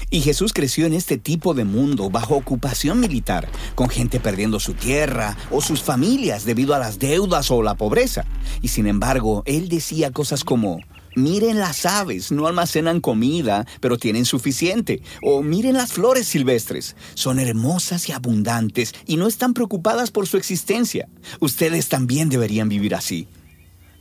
Y 0.10 0.22
Jesús 0.22 0.54
creció 0.54 0.86
en 0.86 0.94
este 0.94 1.18
tipo 1.18 1.54
de 1.54 1.66
mundo 1.66 2.10
bajo 2.10 2.36
ocupación 2.36 3.00
militar, 3.00 3.50
con 3.76 3.90
gente 3.90 4.20
perdiendo 4.20 4.60
su 4.60 4.74
tierra 4.74 5.38
o 5.52 5.62
sus 5.62 5.82
familias 5.82 6.46
debido 6.46 6.76
a 6.76 6.80
las 6.80 7.00
deudas 7.00 7.52
o 7.52 7.64
la 7.64 7.76
pobreza. 7.76 8.26
Y 8.62 8.70
sin 8.70 8.88
embargo, 8.88 9.44
él 9.46 9.68
decía 9.68 10.12
cosas 10.12 10.44
como, 10.44 10.80
miren 11.16 11.60
las 11.60 11.86
aves, 11.86 12.32
no 12.32 12.48
almacenan 12.48 13.02
comida, 13.02 13.66
pero 13.80 13.98
tienen 13.98 14.26
suficiente. 14.26 15.02
O 15.24 15.42
miren 15.42 15.74
las 15.74 15.94
flores 15.94 16.28
silvestres, 16.28 16.96
son 17.16 17.40
hermosas 17.40 18.08
y 18.10 18.12
abundantes 18.12 18.94
y 19.06 19.18
no 19.18 19.28
están 19.28 19.54
preocupadas 19.54 20.12
por 20.12 20.28
su 20.28 20.38
existencia. 20.38 21.08
Ustedes 21.40 21.90
también 21.90 22.30
deberían 22.30 22.70
vivir 22.70 22.96
así. 22.96 23.28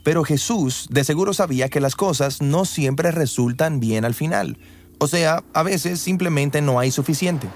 Pero 0.02 0.22
Jesús 0.22 0.86
de 0.90 1.02
seguro 1.02 1.32
sabía 1.32 1.70
que 1.70 1.80
las 1.80 1.96
cosas 1.96 2.42
no 2.42 2.66
siempre 2.66 3.10
resultan 3.10 3.80
bien 3.80 4.04
al 4.04 4.12
final. 4.12 4.58
O 5.04 5.06
sea, 5.06 5.44
a 5.52 5.62
veces 5.62 6.00
simplemente 6.00 6.62
no 6.62 6.78
hay 6.78 6.90
suficiente. 6.90 7.46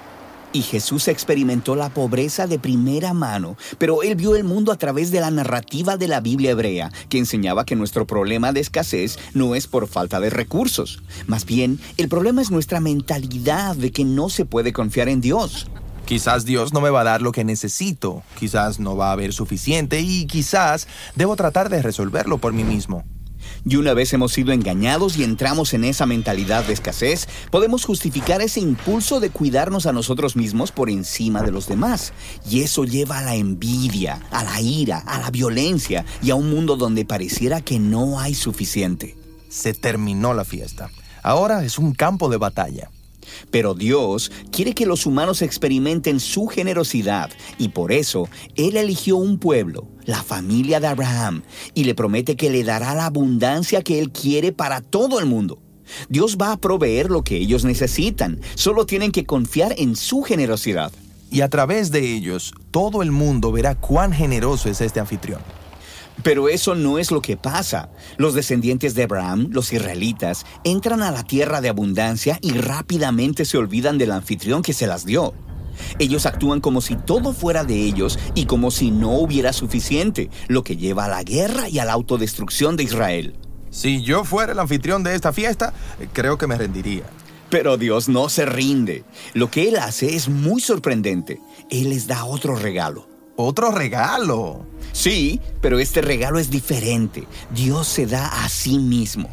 Y 0.53 0.61
Jesús 0.61 1.09
experimentó 1.09 1.77
la 1.77 1.89
pobreza 1.89 2.47
de 2.47 2.59
primera 2.59 3.15
mano, 3.15 3.57
pero 3.79 4.03
él 4.03 4.17
vio 4.17 4.37
el 4.37 4.45
mundo 4.45 4.71
a 4.71 4.77
través 4.77 5.11
de 5.11 5.21
la 5.21 5.31
narrativa 5.31 5.97
de 5.97 6.09
la 6.09 6.21
Biblia 6.21 6.51
hebrea, 6.51 6.93
que 7.09 7.17
enseñaba 7.17 7.65
que 7.65 7.75
nuestro 7.75 8.07
problema 8.07 8.53
de 8.53 8.61
escasez 8.61 9.19
no 9.33 9.55
es 9.55 9.67
por 9.67 9.89
falta 9.89 10.21
de 10.21 10.29
recursos. 10.29 11.03
Más 11.27 11.47
bien, 11.47 11.81
el 11.97 12.11
problema 12.11 12.43
es 12.43 12.51
nuestra 12.51 12.81
mentalidad 12.81 13.75
de 13.77 13.93
que 13.93 14.05
no 14.05 14.29
se 14.29 14.45
puede 14.45 14.75
confiar 14.75 15.09
en 15.09 15.23
Dios. 15.23 15.69
Quizás 16.05 16.45
Dios 16.45 16.75
no 16.75 16.83
me 16.83 16.91
va 16.91 17.01
a 17.01 17.05
dar 17.05 17.23
lo 17.23 17.33
que 17.33 17.45
necesito, 17.45 18.23
quizás 18.39 18.79
no 18.79 18.95
va 18.95 19.09
a 19.09 19.13
haber 19.13 19.33
suficiente 19.33 20.03
y 20.03 20.27
quizás 20.27 20.87
debo 21.15 21.35
tratar 21.35 21.71
de 21.71 21.81
resolverlo 21.81 22.37
por 22.37 22.53
mí 22.53 22.63
mismo. 22.63 23.07
Y 23.69 23.77
una 23.77 23.93
vez 23.93 24.15
hemos 24.15 24.33
sido 24.33 24.53
engañados 24.53 25.19
y 25.19 25.25
entramos 25.25 25.75
en 25.75 25.85
esa 25.85 26.07
mentalidad 26.07 26.65
de 26.65 26.73
escasez, 26.73 27.29
podemos 27.51 27.85
justificar 27.85 28.41
ese 28.41 28.61
impulso 28.61 29.21
de 29.21 29.29
cuidarnos 29.29 29.85
a 29.85 29.93
nosotros 29.93 30.37
mismos 30.37 30.73
por 30.73 30.89
encima 30.89 31.43
de 31.43 31.53
los 31.53 31.69
demás. 31.69 32.15
Y 32.49 32.63
eso 32.63 32.85
lleva 32.85 33.19
a 33.19 33.23
la 33.23 33.35
envidia, 33.35 34.23
a 34.31 34.43
la 34.43 34.63
ira, 34.63 35.01
a 35.01 35.21
la 35.21 35.31
violencia 35.31 36.07
y 36.23 36.31
a 36.31 36.35
un 36.35 36.49
mundo 36.49 36.77
donde 36.77 37.05
pareciera 37.05 37.61
que 37.61 37.79
no 37.79 38.19
hay 38.19 38.33
suficiente. 38.33 39.17
Se 39.51 39.75
terminó 39.75 40.33
la 40.33 40.47
fiesta. 40.47 40.89
Ahora 41.23 41.63
es 41.63 41.79
un 41.79 41.93
campo 41.93 42.31
de 42.31 42.39
batalla. 42.39 42.89
Pero 43.51 43.75
Dios 43.75 44.31
quiere 44.51 44.75
que 44.75 44.87
los 44.87 45.07
humanos 45.07 45.43
experimenten 45.43 46.21
su 46.21 46.47
generosidad 46.47 47.31
y 47.59 47.69
por 47.69 47.93
eso 47.93 48.29
Él 48.57 48.77
eligió 48.77 49.17
un 49.17 49.39
pueblo, 49.39 49.89
la 50.05 50.23
familia 50.23 50.81
de 50.81 50.87
Abraham, 50.87 51.43
y 51.75 51.85
le 51.85 51.95
promete 51.95 52.37
que 52.37 52.51
le 52.51 52.65
dará 52.65 52.95
la 52.95 53.07
abundancia 53.07 53.83
que 53.83 53.99
Él 53.99 54.11
quiere 54.11 54.53
para 54.53 54.81
todo 54.81 55.19
el 55.21 55.27
mundo. 55.27 55.61
Dios 56.09 56.37
va 56.41 56.53
a 56.53 56.61
proveer 56.61 57.11
lo 57.11 57.23
que 57.23 57.37
ellos 57.37 57.65
necesitan, 57.65 58.41
solo 58.55 58.87
tienen 58.87 59.13
que 59.13 59.25
confiar 59.25 59.75
en 59.79 59.97
su 59.97 60.23
generosidad. 60.23 60.93
Y 61.31 61.43
a 61.43 61.49
través 61.49 61.91
de 61.91 62.15
ellos, 62.15 62.55
todo 62.71 63.03
el 63.03 63.11
mundo 63.11 63.53
verá 63.53 63.75
cuán 63.75 64.13
generoso 64.13 64.71
es 64.71 64.81
este 64.81 65.01
anfitrión. 65.01 65.41
Pero 66.23 66.49
eso 66.49 66.75
no 66.75 66.99
es 66.99 67.11
lo 67.11 67.23
que 67.23 67.37
pasa. 67.37 67.91
Los 68.17 68.35
descendientes 68.35 68.95
de 68.95 69.05
Abraham, 69.05 69.49
los 69.53 69.73
israelitas, 69.73 70.45
entran 70.65 71.03
a 71.03 71.11
la 71.11 71.23
tierra 71.23 71.61
de 71.61 71.69
abundancia 71.69 72.39
y 72.43 72.53
rápidamente 72.53 73.45
se 73.45 73.59
olvidan 73.59 73.99
del 73.99 74.13
anfitrión 74.13 74.63
que 74.63 74.73
se 74.73 74.87
las 74.87 75.05
dio. 75.05 75.35
Ellos 75.99 76.27
actúan 76.27 76.61
como 76.61 76.81
si 76.81 76.97
todo 76.97 77.33
fuera 77.33 77.65
de 77.65 77.77
ellos 77.77 78.19
y 78.35 78.47
como 78.47 78.71
si 78.71 78.91
no 78.91 79.13
hubiera 79.13 79.53
suficiente, 79.53 80.29
lo 80.49 80.65
que 80.65 80.77
lleva 80.77 81.05
a 81.05 81.09
la 81.09 81.23
guerra 81.23 81.69
y 81.69 81.79
a 81.79 81.85
la 81.85 81.93
autodestrucción 81.93 82.77
de 82.77 82.83
Israel. 82.83 83.35
Si 83.71 84.03
yo 84.03 84.25
fuera 84.25 84.53
el 84.53 84.59
anfitrión 84.59 85.03
de 85.03 85.15
esta 85.15 85.33
fiesta, 85.33 85.73
creo 86.13 86.39
que 86.39 86.47
me 86.47 86.57
rendiría. 86.57 87.05
Pero 87.51 87.77
Dios 87.77 88.09
no 88.09 88.29
se 88.29 88.45
rinde. 88.45 89.05
Lo 89.35 89.51
que 89.51 89.69
Él 89.69 89.77
hace 89.77 90.17
es 90.17 90.29
muy 90.29 90.61
sorprendente. 90.61 91.41
Él 91.71 91.91
les 91.91 92.07
da 92.07 92.25
otro 92.25 92.57
regalo. 92.57 93.07
¿Otro 93.41 93.71
regalo? 93.71 94.67
Sí, 94.91 95.41
pero 95.61 95.79
este 95.79 96.03
regalo 96.03 96.41
es 96.41 96.51
diferente. 96.51 97.25
Dios 97.55 97.87
se 97.87 98.05
da 98.05 98.27
a 98.27 98.49
sí 98.49 98.81
mismo. 98.81 99.29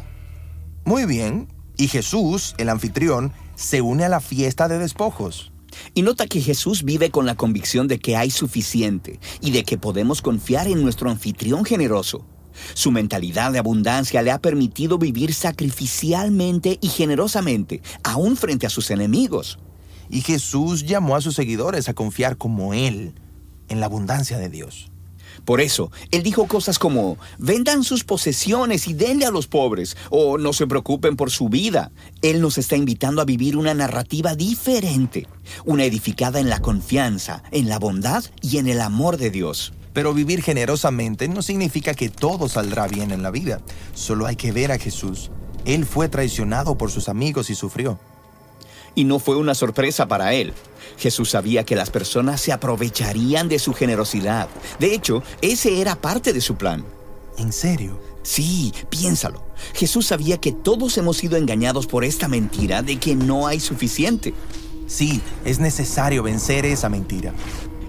Muy 0.84 1.06
bien. 1.06 1.48
Y 1.76 1.88
Jesús, 1.88 2.54
el 2.58 2.68
anfitrión, 2.68 3.32
se 3.56 3.80
une 3.80 4.04
a 4.04 4.08
la 4.08 4.20
fiesta 4.20 4.68
de 4.68 4.78
despojos. 4.78 5.50
Y 5.92 6.02
nota 6.02 6.28
que 6.28 6.40
Jesús 6.40 6.84
vive 6.84 7.10
con 7.10 7.26
la 7.26 7.34
convicción 7.34 7.88
de 7.88 7.98
que 7.98 8.16
hay 8.16 8.30
suficiente 8.30 9.18
y 9.40 9.50
de 9.50 9.64
que 9.64 9.76
podemos 9.76 10.22
confiar 10.22 10.68
en 10.68 10.84
nuestro 10.84 11.10
anfitrión 11.10 11.64
generoso. 11.64 12.24
Su 12.74 12.92
mentalidad 12.92 13.50
de 13.50 13.58
abundancia 13.58 14.22
le 14.22 14.30
ha 14.30 14.38
permitido 14.38 14.98
vivir 14.98 15.34
sacrificialmente 15.34 16.78
y 16.80 16.90
generosamente, 16.90 17.82
aún 18.04 18.36
frente 18.36 18.68
a 18.68 18.70
sus 18.70 18.92
enemigos. 18.92 19.58
Y 20.08 20.20
Jesús 20.20 20.86
llamó 20.86 21.16
a 21.16 21.20
sus 21.20 21.34
seguidores 21.34 21.88
a 21.88 21.94
confiar 21.94 22.36
como 22.36 22.72
Él 22.72 23.16
en 23.68 23.80
la 23.80 23.86
abundancia 23.86 24.38
de 24.38 24.48
Dios. 24.48 24.90
Por 25.44 25.60
eso, 25.60 25.92
él 26.10 26.22
dijo 26.22 26.46
cosas 26.46 26.78
como, 26.78 27.18
vendan 27.38 27.84
sus 27.84 28.04
posesiones 28.04 28.88
y 28.88 28.94
denle 28.94 29.26
a 29.26 29.30
los 29.30 29.46
pobres, 29.46 29.96
o 30.10 30.38
no 30.38 30.52
se 30.52 30.66
preocupen 30.66 31.16
por 31.16 31.30
su 31.30 31.48
vida. 31.48 31.92
Él 32.22 32.40
nos 32.40 32.58
está 32.58 32.76
invitando 32.76 33.20
a 33.22 33.26
vivir 33.26 33.56
una 33.56 33.74
narrativa 33.74 34.34
diferente, 34.34 35.28
una 35.64 35.84
edificada 35.84 36.40
en 36.40 36.48
la 36.48 36.60
confianza, 36.60 37.42
en 37.50 37.68
la 37.68 37.78
bondad 37.78 38.24
y 38.40 38.58
en 38.58 38.66
el 38.66 38.80
amor 38.80 39.18
de 39.18 39.30
Dios. 39.30 39.72
Pero 39.92 40.12
vivir 40.12 40.42
generosamente 40.42 41.28
no 41.28 41.42
significa 41.42 41.94
que 41.94 42.08
todo 42.08 42.48
saldrá 42.48 42.86
bien 42.86 43.12
en 43.12 43.22
la 43.22 43.30
vida. 43.30 43.60
Solo 43.94 44.26
hay 44.26 44.36
que 44.36 44.52
ver 44.52 44.72
a 44.72 44.78
Jesús. 44.78 45.30
Él 45.64 45.86
fue 45.86 46.08
traicionado 46.08 46.76
por 46.76 46.90
sus 46.90 47.08
amigos 47.08 47.50
y 47.50 47.54
sufrió. 47.54 47.98
Y 48.96 49.04
no 49.04 49.20
fue 49.20 49.36
una 49.36 49.54
sorpresa 49.54 50.08
para 50.08 50.32
él. 50.32 50.52
Jesús 50.98 51.30
sabía 51.30 51.64
que 51.64 51.76
las 51.76 51.90
personas 51.90 52.40
se 52.40 52.50
aprovecharían 52.50 53.48
de 53.48 53.60
su 53.60 53.72
generosidad. 53.74 54.48
De 54.80 54.92
hecho, 54.92 55.22
ese 55.42 55.80
era 55.80 55.94
parte 55.94 56.32
de 56.32 56.40
su 56.40 56.56
plan. 56.56 56.84
¿En 57.38 57.52
serio? 57.52 58.00
Sí, 58.22 58.72
piénsalo. 58.90 59.44
Jesús 59.74 60.06
sabía 60.06 60.38
que 60.38 60.50
todos 60.50 60.98
hemos 60.98 61.18
sido 61.18 61.36
engañados 61.36 61.86
por 61.86 62.04
esta 62.04 62.26
mentira 62.26 62.82
de 62.82 62.96
que 62.96 63.14
no 63.14 63.46
hay 63.46 63.60
suficiente. 63.60 64.34
Sí, 64.86 65.20
es 65.44 65.60
necesario 65.60 66.22
vencer 66.22 66.66
esa 66.66 66.88
mentira. 66.88 67.32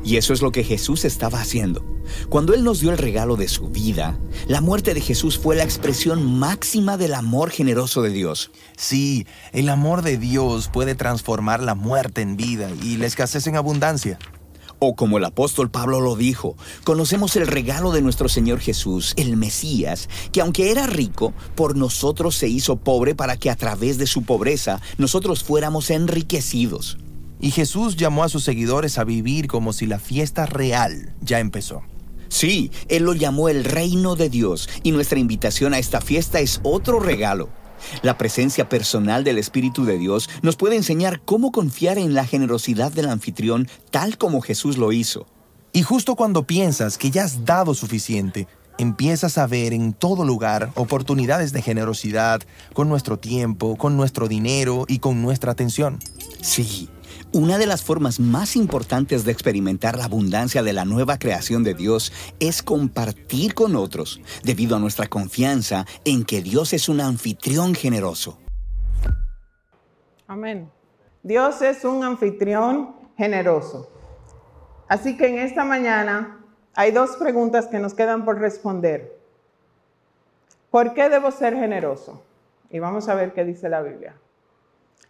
Y 0.03 0.17
eso 0.17 0.33
es 0.33 0.41
lo 0.41 0.51
que 0.51 0.63
Jesús 0.63 1.05
estaba 1.05 1.41
haciendo. 1.41 1.83
Cuando 2.29 2.53
Él 2.53 2.63
nos 2.63 2.79
dio 2.79 2.91
el 2.91 2.97
regalo 2.97 3.35
de 3.35 3.47
su 3.47 3.69
vida, 3.69 4.17
la 4.47 4.61
muerte 4.61 4.93
de 4.93 5.01
Jesús 5.01 5.37
fue 5.37 5.55
la 5.55 5.63
expresión 5.63 6.39
máxima 6.39 6.97
del 6.97 7.13
amor 7.13 7.49
generoso 7.49 8.01
de 8.01 8.09
Dios. 8.09 8.51
Sí, 8.77 9.25
el 9.53 9.69
amor 9.69 10.01
de 10.01 10.17
Dios 10.17 10.69
puede 10.71 10.95
transformar 10.95 11.61
la 11.61 11.75
muerte 11.75 12.21
en 12.21 12.37
vida 12.37 12.69
y 12.83 12.97
la 12.97 13.05
escasez 13.05 13.47
en 13.47 13.55
abundancia. 13.55 14.19
O 14.79 14.95
como 14.95 15.17
el 15.17 15.25
apóstol 15.25 15.71
Pablo 15.71 16.01
lo 16.01 16.15
dijo, 16.15 16.55
conocemos 16.83 17.35
el 17.35 17.47
regalo 17.47 17.91
de 17.91 18.03
nuestro 18.03 18.29
Señor 18.29 18.59
Jesús, 18.59 19.13
el 19.17 19.35
Mesías, 19.35 20.07
que 20.31 20.41
aunque 20.41 20.69
era 20.69 20.85
rico, 20.85 21.33
por 21.55 21.75
nosotros 21.75 22.35
se 22.35 22.47
hizo 22.47 22.75
pobre 22.75 23.15
para 23.15 23.37
que 23.37 23.49
a 23.49 23.55
través 23.55 23.97
de 23.97 24.05
su 24.05 24.21
pobreza 24.21 24.79
nosotros 24.99 25.43
fuéramos 25.43 25.89
enriquecidos. 25.89 26.99
Y 27.39 27.51
Jesús 27.51 27.97
llamó 27.97 28.23
a 28.23 28.29
sus 28.29 28.43
seguidores 28.43 28.99
a 28.99 29.03
vivir 29.03 29.47
como 29.47 29.73
si 29.73 29.87
la 29.87 29.99
fiesta 29.99 30.45
real 30.45 31.15
ya 31.21 31.39
empezó. 31.39 31.81
Sí, 32.29 32.71
Él 32.87 33.03
lo 33.03 33.13
llamó 33.13 33.49
el 33.49 33.63
reino 33.63 34.15
de 34.15 34.29
Dios 34.29 34.69
y 34.83 34.91
nuestra 34.91 35.19
invitación 35.19 35.73
a 35.73 35.79
esta 35.79 36.01
fiesta 36.01 36.39
es 36.39 36.59
otro 36.63 36.99
regalo. 36.99 37.49
La 38.01 38.17
presencia 38.17 38.69
personal 38.69 39.23
del 39.23 39.37
Espíritu 39.37 39.85
de 39.85 39.97
Dios 39.97 40.29
nos 40.41 40.55
puede 40.55 40.75
enseñar 40.75 41.21
cómo 41.23 41.51
confiar 41.51 41.97
en 41.97 42.13
la 42.13 42.25
generosidad 42.25 42.91
del 42.91 43.09
anfitrión 43.09 43.67
tal 43.91 44.17
como 44.17 44.41
Jesús 44.41 44.77
lo 44.77 44.91
hizo. 44.91 45.27
Y 45.73 45.83
justo 45.83 46.15
cuando 46.15 46.47
piensas 46.47 46.97
que 46.97 47.11
ya 47.11 47.23
has 47.23 47.45
dado 47.45 47.75
suficiente, 47.75 48.47
empiezas 48.77 49.37
a 49.37 49.47
ver 49.47 49.73
en 49.73 49.93
todo 49.93 50.25
lugar 50.25 50.71
oportunidades 50.75 51.51
de 51.51 51.61
generosidad 51.61 52.41
con 52.73 52.89
nuestro 52.89 53.17
tiempo, 53.17 53.75
con 53.75 53.97
nuestro 53.97 54.27
dinero 54.27 54.85
y 54.87 54.99
con 54.99 55.21
nuestra 55.21 55.51
atención. 55.51 55.99
Sí, 56.41 56.89
Una 57.37 57.59
de 57.59 57.67
las 57.67 57.83
formas 57.83 58.19
más 58.19 58.55
importantes 58.55 59.23
de 59.23 59.31
experimentar 59.31 59.95
la 59.95 60.05
abundancia 60.05 60.63
de 60.63 60.73
la 60.73 60.85
nueva 60.85 61.19
creación 61.19 61.63
de 61.63 61.75
Dios 61.75 62.11
es 62.39 62.63
compartir 62.63 63.53
con 63.53 63.75
otros, 63.75 64.19
debido 64.43 64.75
a 64.75 64.79
nuestra 64.79 65.05
confianza 65.05 65.85
en 66.03 66.25
que 66.25 66.41
Dios 66.41 66.73
es 66.73 66.89
un 66.89 66.99
anfitrión 66.99 67.75
generoso. 67.75 68.39
Amén. 70.25 70.71
Dios 71.21 71.61
es 71.61 71.85
un 71.85 72.03
anfitrión 72.03 72.95
generoso. 73.15 73.91
Así 74.87 75.15
que 75.15 75.27
en 75.27 75.37
esta 75.37 75.63
mañana 75.63 76.43
hay 76.73 76.89
dos 76.89 77.17
preguntas 77.17 77.67
que 77.67 77.77
nos 77.77 77.93
quedan 77.93 78.25
por 78.25 78.39
responder. 78.39 79.15
¿Por 80.71 80.95
qué 80.95 81.07
debo 81.07 81.29
ser 81.29 81.53
generoso? 81.53 82.23
Y 82.71 82.79
vamos 82.79 83.07
a 83.07 83.13
ver 83.13 83.33
qué 83.33 83.45
dice 83.45 83.69
la 83.69 83.83
Biblia. 83.83 84.15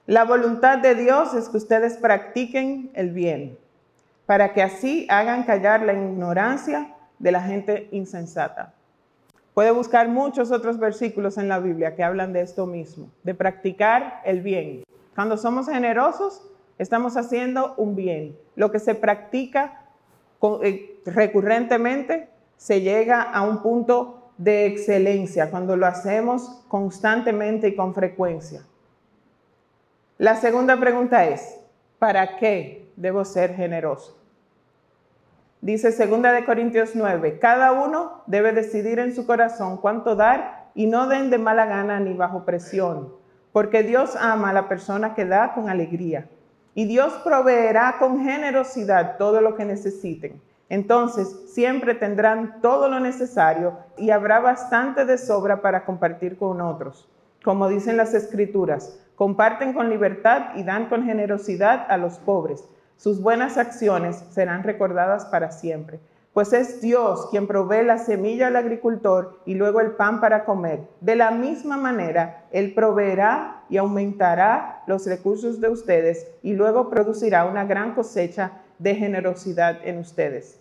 La 0.08 0.24
voluntad 0.24 0.78
de 0.78 0.96
Dios 0.96 1.34
es 1.34 1.50
que 1.50 1.58
ustedes 1.58 1.98
practiquen 1.98 2.92
el 2.94 3.12
bien, 3.12 3.58
para 4.26 4.54
que 4.54 4.62
así 4.64 5.06
hagan 5.10 5.44
callar 5.44 5.82
la 5.82 5.94
ignorancia 5.94 6.96
de 7.20 7.32
la 7.32 7.42
gente 7.42 7.90
insensata. 7.92 8.74
Puede 9.54 9.72
buscar 9.72 10.08
muchos 10.08 10.52
otros 10.52 10.80
versículos 10.80 11.38
en 11.38 11.50
la 11.50 11.60
Biblia 11.60 11.96
que 11.96 12.04
hablan 12.04 12.32
de 12.32 12.42
esto 12.42 12.66
mismo, 12.68 13.10
de 13.24 13.34
practicar 13.34 14.22
el 14.24 14.42
bien. 14.42 14.84
Cuando 15.16 15.36
somos 15.36 15.68
generosos, 15.68 16.48
estamos 16.78 17.18
haciendo 17.18 17.74
un 17.76 17.96
bien. 17.96 18.38
Lo 18.56 18.72
que 18.72 18.80
se 18.80 18.96
practica 18.96 19.82
eh, 20.62 21.02
recurrentemente 21.06 22.30
se 22.56 22.82
llega 22.82 23.24
a 23.24 23.42
un 23.42 23.62
punto 23.62 24.32
de 24.38 24.68
excelencia 24.68 25.50
cuando 25.50 25.76
lo 25.76 25.88
hacemos 25.88 26.64
constantemente 26.68 27.70
y 27.70 27.76
con 27.76 27.94
frecuencia. 27.96 28.62
La 30.20 30.36
segunda 30.36 30.80
pregunta 30.80 31.26
es, 31.26 31.60
¿para 32.00 32.38
qué 32.38 32.92
debo 32.96 33.24
ser 33.24 33.54
generoso? 33.54 34.18
Dice 35.62 35.92
2 35.92 36.22
de 36.24 36.44
Corintios 36.44 36.96
9, 36.96 37.38
cada 37.38 37.72
uno 37.72 38.24
debe 38.26 38.52
decidir 38.52 38.98
en 38.98 39.14
su 39.14 39.28
corazón 39.28 39.78
cuánto 39.78 40.16
dar 40.16 40.72
y 40.74 40.88
no 40.88 41.08
den 41.08 41.30
de 41.30 41.38
mala 41.38 41.68
gana 41.68 42.00
ni 42.00 42.16
bajo 42.16 42.46
presión, 42.46 43.14
porque 43.52 43.84
Dios 43.84 44.16
ama 44.16 44.50
a 44.50 44.54
la 44.54 44.68
persona 44.68 45.14
que 45.14 45.26
da 45.26 45.54
con 45.54 45.70
alegría 45.70 46.28
y 46.74 46.86
Dios 46.86 47.14
proveerá 47.24 47.98
con 48.00 48.24
generosidad 48.24 49.18
todo 49.18 49.42
lo 49.42 49.56
que 49.56 49.66
necesiten. 49.66 50.42
Entonces 50.70 51.54
siempre 51.54 51.94
tendrán 51.94 52.60
todo 52.62 52.90
lo 52.90 53.00
necesario 53.00 53.78
y 53.98 54.10
habrá 54.10 54.40
bastante 54.40 55.06
de 55.06 55.20
sobra 55.20 55.62
para 55.62 55.86
compartir 55.86 56.40
con 56.40 56.60
otros. 56.60 57.08
Como 57.44 57.70
dicen 57.70 57.98
las 57.98 58.16
escrituras, 58.16 59.00
comparten 59.18 59.74
con 59.74 59.90
libertad 59.90 60.56
y 60.56 60.64
dan 60.64 60.90
con 60.90 61.04
generosidad 61.04 61.88
a 61.90 61.98
los 61.98 62.20
pobres. 62.20 62.64
Sus 62.98 63.20
buenas 63.20 63.58
acciones 63.58 64.24
serán 64.30 64.64
recordadas 64.64 65.26
para 65.26 65.52
siempre. 65.52 66.00
Pues 66.34 66.54
es 66.54 66.82
Dios 66.82 67.28
quien 67.32 67.48
provee 67.48 67.84
la 67.84 67.98
semilla 67.98 68.48
al 68.48 68.56
agricultor 68.56 69.40
y 69.44 69.56
luego 69.56 69.82
el 69.82 69.94
pan 69.94 70.22
para 70.22 70.46
comer. 70.46 70.82
De 71.02 71.16
la 71.16 71.32
misma 71.32 71.78
manera, 71.78 72.44
Él 72.52 72.76
proveerá 72.76 73.64
y 73.70 73.78
aumentará 73.78 74.84
los 74.86 75.08
recursos 75.08 75.60
de 75.60 75.70
ustedes 75.70 76.28
y 76.44 76.54
luego 76.54 76.92
producirá 76.92 77.46
una 77.46 77.66
gran 77.66 77.96
cosecha 77.96 78.52
de 78.78 78.94
generosidad 78.94 79.80
en 79.84 79.98
ustedes. 79.98 80.60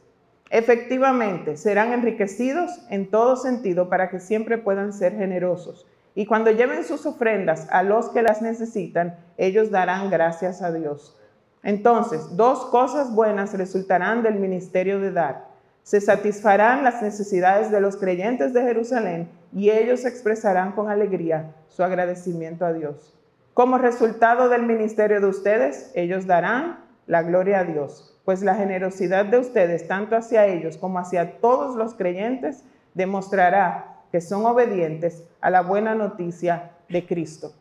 Efectivamente, 0.48 1.58
serán 1.58 1.92
enriquecidos 1.92 2.70
en 2.88 3.10
todo 3.10 3.36
sentido 3.36 3.90
para 3.90 4.08
que 4.08 4.18
siempre 4.18 4.56
puedan 4.56 4.94
ser 4.94 5.14
generosos 5.14 5.86
y 6.16 6.24
cuando 6.24 6.50
lleven 6.50 6.82
sus 6.82 7.04
ofrendas 7.04 7.68
a 7.70 7.82
los 7.82 8.08
que 8.08 8.22
las 8.22 8.40
necesitan, 8.40 9.18
ellos 9.36 9.70
darán 9.70 10.08
gracias 10.08 10.62
a 10.62 10.72
Dios. 10.72 11.14
Entonces, 11.62 12.36
dos 12.36 12.64
cosas 12.66 13.14
buenas 13.14 13.52
resultarán 13.52 14.22
del 14.22 14.36
ministerio 14.36 14.98
de 14.98 15.12
dar. 15.12 15.44
Se 15.82 16.00
satisfarán 16.00 16.82
las 16.84 17.02
necesidades 17.02 17.70
de 17.70 17.82
los 17.82 17.98
creyentes 17.98 18.54
de 18.54 18.62
Jerusalén 18.62 19.28
y 19.52 19.68
ellos 19.68 20.06
expresarán 20.06 20.72
con 20.72 20.88
alegría 20.88 21.52
su 21.68 21.84
agradecimiento 21.84 22.64
a 22.64 22.72
Dios. 22.72 23.14
Como 23.52 23.76
resultado 23.76 24.48
del 24.48 24.62
ministerio 24.62 25.20
de 25.20 25.26
ustedes, 25.26 25.92
ellos 25.94 26.26
darán 26.26 26.78
la 27.06 27.22
gloria 27.24 27.58
a 27.58 27.64
Dios, 27.64 28.18
pues 28.24 28.42
la 28.42 28.54
generosidad 28.54 29.26
de 29.26 29.38
ustedes, 29.38 29.86
tanto 29.86 30.16
hacia 30.16 30.46
ellos 30.46 30.78
como 30.78 30.98
hacia 30.98 31.40
todos 31.40 31.76
los 31.76 31.94
creyentes, 31.94 32.64
demostrará 32.94 33.95
que 34.16 34.22
son 34.22 34.46
obedientes 34.46 35.24
a 35.42 35.50
la 35.50 35.60
buena 35.60 35.94
noticia 35.94 36.70
de 36.88 37.06
Cristo. 37.06 37.52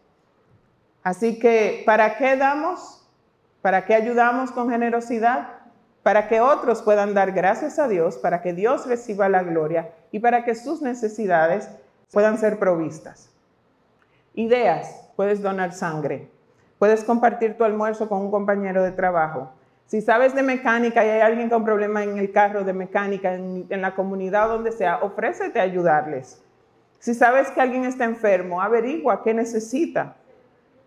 Así 1.04 1.38
que, 1.38 1.84
¿para 1.86 2.18
qué 2.18 2.38
damos? 2.38 3.06
¿Para 3.62 3.84
qué 3.84 3.94
ayudamos 3.94 4.54
con 4.54 4.70
generosidad? 4.70 5.50
Para 6.02 6.30
que 6.30 6.40
otros 6.40 6.82
puedan 6.82 7.14
dar 7.14 7.34
gracias 7.34 7.78
a 7.78 7.90
Dios, 7.90 8.16
para 8.16 8.42
que 8.42 8.54
Dios 8.54 8.88
reciba 8.88 9.28
la 9.28 9.44
gloria 9.44 9.90
y 10.14 10.20
para 10.20 10.46
que 10.46 10.56
sus 10.56 10.82
necesidades 10.82 11.70
puedan 12.10 12.38
ser 12.38 12.58
provistas. 12.58 13.30
Ideas, 14.34 15.10
puedes 15.18 15.42
donar 15.42 15.74
sangre, 15.74 16.30
puedes 16.80 17.04
compartir 17.04 17.58
tu 17.58 17.66
almuerzo 17.66 18.08
con 18.08 18.22
un 18.22 18.32
compañero 18.32 18.82
de 18.82 18.94
trabajo. 18.94 19.52
Si 19.88 20.02
sabes 20.02 20.34
de 20.34 20.42
mecánica 20.42 21.06
y 21.06 21.10
hay 21.10 21.20
alguien 21.20 21.50
con 21.50 21.66
problema 21.66 22.02
en 22.02 22.18
el 22.18 22.32
carro 22.32 22.64
de 22.64 22.72
mecánica, 22.72 23.34
en, 23.34 23.68
la 23.70 23.94
comunidad 23.94 24.48
donde 24.48 24.72
sea, 24.72 25.00
ofrécete 25.04 25.60
a 25.60 25.64
ayudarles. 25.64 26.42
Si 27.00 27.14
sabes 27.14 27.52
que 27.52 27.62
alguien 27.62 27.86
está 27.86 28.06
enfermo, 28.06 28.62
averigua 28.62 29.24
qué 29.24 29.34
necesita. 29.34 30.16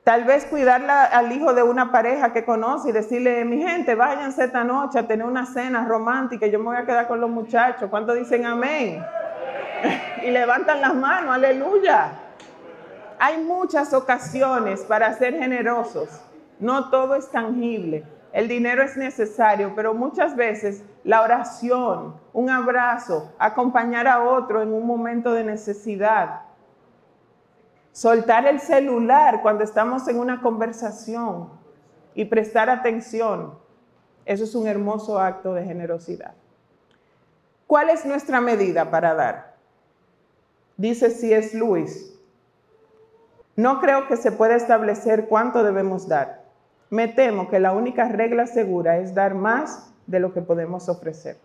Tal 0.04 0.24
vez 0.24 0.46
cuidarla 0.46 1.04
al 1.04 1.30
hijo 1.32 1.52
de 1.52 1.62
una 1.62 1.92
pareja 1.92 2.32
que 2.32 2.44
conoce 2.44 2.88
y 2.88 2.92
decirle, 2.92 3.44
mi 3.44 3.62
gente, 3.62 3.94
váyanse 3.94 4.44
esta 4.44 4.64
noche 4.64 4.98
a 4.98 5.06
tener 5.06 5.26
una 5.26 5.44
cena 5.44 5.84
romántica, 5.86 6.46
yo 6.46 6.58
me 6.58 6.64
voy 6.64 6.76
a 6.76 6.86
quedar 6.86 7.06
con 7.08 7.20
los 7.20 7.28
muchachos. 7.28 7.90
¿Cuántos 7.90 8.16
dicen 8.16 8.46
amén? 8.46 9.04
y 10.22 10.30
levantan 10.30 10.80
las 10.80 10.94
manos, 10.94 11.34
aleluya. 11.34 12.12
Hay 13.18 13.38
muchas 13.44 13.92
ocasiones 13.92 14.80
para 14.80 15.12
ser 15.12 15.38
generosos. 15.38 16.08
No 16.58 16.88
todo 16.90 17.14
es 17.14 17.30
tangible. 17.30 18.04
El 18.32 18.46
dinero 18.46 18.82
es 18.82 18.96
necesario, 18.96 19.72
pero 19.74 19.94
muchas 19.94 20.36
veces 20.36 20.82
la 21.02 21.22
oración, 21.22 22.14
un 22.32 22.50
abrazo, 22.50 23.32
acompañar 23.38 24.06
a 24.06 24.22
otro 24.22 24.60
en 24.62 24.72
un 24.72 24.86
momento 24.86 25.32
de 25.32 25.44
necesidad, 25.44 26.42
soltar 27.92 28.46
el 28.46 28.60
celular 28.60 29.40
cuando 29.40 29.64
estamos 29.64 30.06
en 30.08 30.18
una 30.18 30.42
conversación 30.42 31.48
y 32.14 32.26
prestar 32.26 32.68
atención, 32.68 33.54
eso 34.26 34.44
es 34.44 34.54
un 34.54 34.66
hermoso 34.66 35.18
acto 35.18 35.54
de 35.54 35.64
generosidad. 35.64 36.34
¿Cuál 37.66 37.88
es 37.90 38.04
nuestra 38.04 38.40
medida 38.40 38.90
para 38.90 39.14
dar? 39.14 39.56
Dice 40.76 41.10
C.S. 41.10 41.56
Lewis, 41.56 42.14
no 43.56 43.80
creo 43.80 44.06
que 44.06 44.16
se 44.16 44.32
pueda 44.32 44.54
establecer 44.54 45.28
cuánto 45.28 45.62
debemos 45.62 46.08
dar 46.08 46.37
me 46.90 47.08
temo 47.08 47.48
que 47.48 47.60
la 47.60 47.72
única 47.72 48.08
regla 48.08 48.46
segura 48.46 48.98
es 48.98 49.14
dar 49.14 49.34
más 49.34 49.92
de 50.06 50.20
lo 50.20 50.32
que 50.32 50.40
podemos 50.40 50.88
ofrecer. 50.88 51.38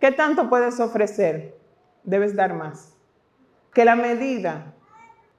¿Qué 0.00 0.10
tanto 0.10 0.48
puedes 0.48 0.80
ofrecer? 0.80 1.56
Debes 2.02 2.34
dar 2.34 2.54
más. 2.54 2.94
Que 3.72 3.84
la 3.84 3.96
medida 3.96 4.74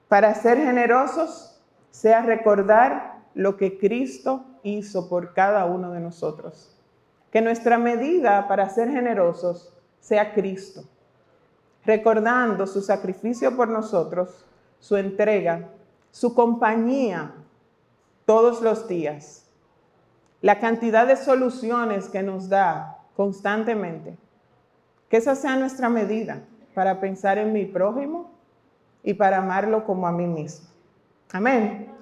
para 0.08 0.34
ser 0.34 0.58
generosos 0.58 1.60
sea 1.90 2.22
recordar 2.22 3.20
lo 3.34 3.56
que 3.56 3.78
Cristo 3.78 4.44
hizo 4.62 5.08
por 5.08 5.34
cada 5.34 5.64
uno 5.66 5.90
de 5.92 6.00
nosotros. 6.00 6.78
Que 7.30 7.42
nuestra 7.42 7.78
medida 7.78 8.46
para 8.48 8.68
ser 8.68 8.90
generosos 8.90 9.72
sea 10.00 10.34
Cristo, 10.34 10.84
recordando 11.84 12.66
su 12.66 12.82
sacrificio 12.82 13.56
por 13.56 13.68
nosotros, 13.68 14.44
su 14.78 14.96
entrega, 14.96 15.68
su 16.10 16.34
compañía 16.34 17.32
todos 18.32 18.62
los 18.62 18.88
días. 18.88 19.46
La 20.40 20.58
cantidad 20.58 21.06
de 21.06 21.16
soluciones 21.16 22.08
que 22.08 22.22
nos 22.22 22.48
da 22.48 22.96
constantemente. 23.14 24.16
Que 25.10 25.18
esa 25.18 25.34
sea 25.34 25.54
nuestra 25.56 25.90
medida 25.90 26.40
para 26.72 26.98
pensar 26.98 27.36
en 27.36 27.52
mi 27.52 27.66
prójimo 27.66 28.30
y 29.02 29.12
para 29.12 29.36
amarlo 29.36 29.84
como 29.84 30.06
a 30.06 30.12
mí 30.12 30.26
mismo. 30.26 30.66
Amén. 31.30 31.92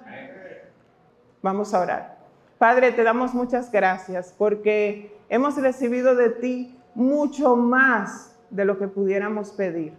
Vamos 1.41 1.73
a 1.73 1.81
orar. 1.81 2.17
Padre, 2.57 2.93
te 2.93 3.03
damos 3.03 3.33
muchas 3.33 3.69
gracias 3.69 4.33
porque 4.37 5.13
hemos 5.27 5.57
recibido 5.57 6.15
de 6.15 6.29
ti 6.29 6.79
mucho 6.95 7.57
más 7.57 8.37
de 8.49 8.63
lo 8.63 8.79
que 8.79 8.87
pudiéramos 8.87 9.51
pedir. 9.51 9.91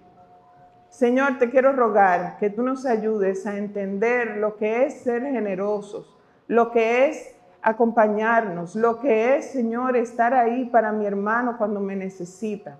Señor, 0.88 1.36
te 1.38 1.50
quiero 1.50 1.74
rogar 1.74 2.38
que 2.38 2.48
tú 2.48 2.62
nos 2.62 2.86
ayudes 2.86 3.46
a 3.46 3.58
entender 3.58 4.38
lo 4.38 4.56
que 4.56 4.86
es 4.86 5.02
ser 5.02 5.20
generosos, 5.24 6.21
lo 6.52 6.70
que 6.70 7.08
es 7.08 7.34
acompañarnos, 7.62 8.76
lo 8.76 9.00
que 9.00 9.36
es, 9.36 9.52
Señor, 9.52 9.96
estar 9.96 10.34
ahí 10.34 10.66
para 10.66 10.92
mi 10.92 11.06
hermano 11.06 11.56
cuando 11.58 11.80
me 11.80 11.96
necesita. 11.96 12.78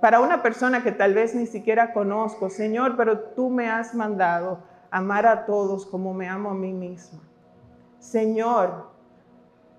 Para 0.00 0.20
una 0.20 0.42
persona 0.42 0.82
que 0.82 0.92
tal 0.92 1.14
vez 1.14 1.34
ni 1.34 1.46
siquiera 1.46 1.92
conozco, 1.92 2.50
Señor, 2.50 2.96
pero 2.96 3.18
tú 3.18 3.50
me 3.50 3.68
has 3.68 3.94
mandado 3.94 4.60
amar 4.90 5.26
a 5.26 5.46
todos 5.46 5.86
como 5.86 6.14
me 6.14 6.28
amo 6.28 6.50
a 6.50 6.54
mí 6.54 6.72
misma. 6.72 7.20
Señor, 7.98 8.98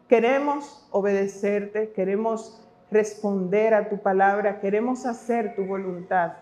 Queremos 0.10 0.88
obedecerte, 0.90 1.92
queremos 1.92 2.60
responder 2.90 3.76
a 3.76 3.90
tu 3.90 4.00
palabra, 4.00 4.60
queremos 4.60 5.06
hacer 5.06 5.54
tu 5.56 5.66
voluntad. 5.68 6.34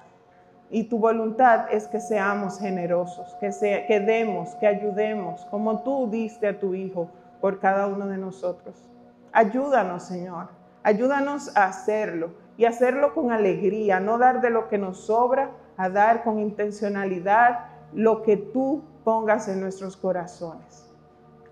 Y 0.69 0.85
tu 0.85 0.99
voluntad 0.99 1.65
es 1.71 1.87
que 1.87 1.99
seamos 1.99 2.59
generosos, 2.59 3.35
que, 3.39 3.49
que 3.87 3.99
demos, 3.99 4.55
que 4.55 4.67
ayudemos, 4.67 5.45
como 5.45 5.81
tú 5.83 6.09
diste 6.09 6.47
a 6.47 6.59
tu 6.59 6.73
Hijo 6.73 7.09
por 7.39 7.59
cada 7.59 7.87
uno 7.87 8.07
de 8.07 8.17
nosotros. 8.17 8.89
Ayúdanos, 9.31 10.03
Señor. 10.03 10.49
Ayúdanos 10.83 11.55
a 11.55 11.65
hacerlo 11.65 12.31
y 12.57 12.65
hacerlo 12.65 13.13
con 13.13 13.31
alegría, 13.31 13.99
no 13.99 14.17
dar 14.17 14.41
de 14.41 14.49
lo 14.49 14.67
que 14.67 14.77
nos 14.77 15.05
sobra, 15.05 15.51
a 15.77 15.89
dar 15.89 16.23
con 16.23 16.39
intencionalidad 16.39 17.65
lo 17.93 18.23
que 18.23 18.37
tú 18.37 18.83
pongas 19.03 19.47
en 19.47 19.61
nuestros 19.61 19.95
corazones. 19.95 20.87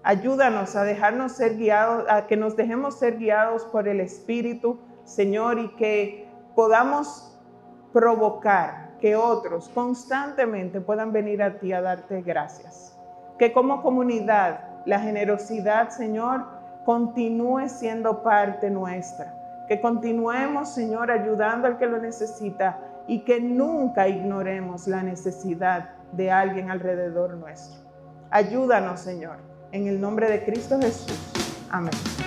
Ayúdanos 0.04 0.76
a 0.76 0.84
dejarnos 0.84 1.32
ser 1.34 1.58
guiados, 1.58 2.06
a 2.10 2.28
que 2.28 2.38
nos 2.38 2.56
dejemos 2.56 3.00
ser 3.00 3.18
guiados 3.18 3.64
por 3.66 3.88
el 3.88 4.00
Espíritu, 4.00 4.78
Señor, 5.04 5.60
y 5.60 5.70
que 5.76 6.28
podamos 6.56 7.40
provocar 7.92 8.85
que 9.06 9.16
otros 9.16 9.70
constantemente 9.70 10.82
puedan 10.82 11.14
venir 11.14 11.44
a 11.44 11.60
ti 11.60 11.72
a 11.72 11.80
darte 11.80 12.24
gracias. 12.24 12.98
Que 13.38 13.54
como 13.54 13.84
comunidad 13.84 14.62
la 14.88 15.00
generosidad, 15.00 15.90
Señor, 15.90 16.44
continúe 16.86 17.70
siendo 17.70 18.24
parte 18.24 18.72
nuestra. 18.72 19.32
Que 19.68 19.80
continuemos, 19.80 20.70
Señor, 20.70 21.12
ayudando 21.12 21.68
al 21.68 21.78
que 21.78 21.86
lo 21.86 22.00
necesita 22.00 22.80
y 23.06 23.20
que 23.20 23.40
nunca 23.40 24.08
ignoremos 24.08 24.88
la 24.88 25.04
necesidad 25.04 25.90
de 26.14 26.32
alguien 26.32 26.72
alrededor 26.72 27.36
nuestro. 27.36 27.88
Ayúdanos, 28.32 29.02
Señor, 29.02 29.38
en 29.72 29.86
el 29.86 30.02
nombre 30.02 30.32
de 30.32 30.44
Cristo 30.44 30.80
Jesús. 30.82 31.16
Amén. 31.70 32.25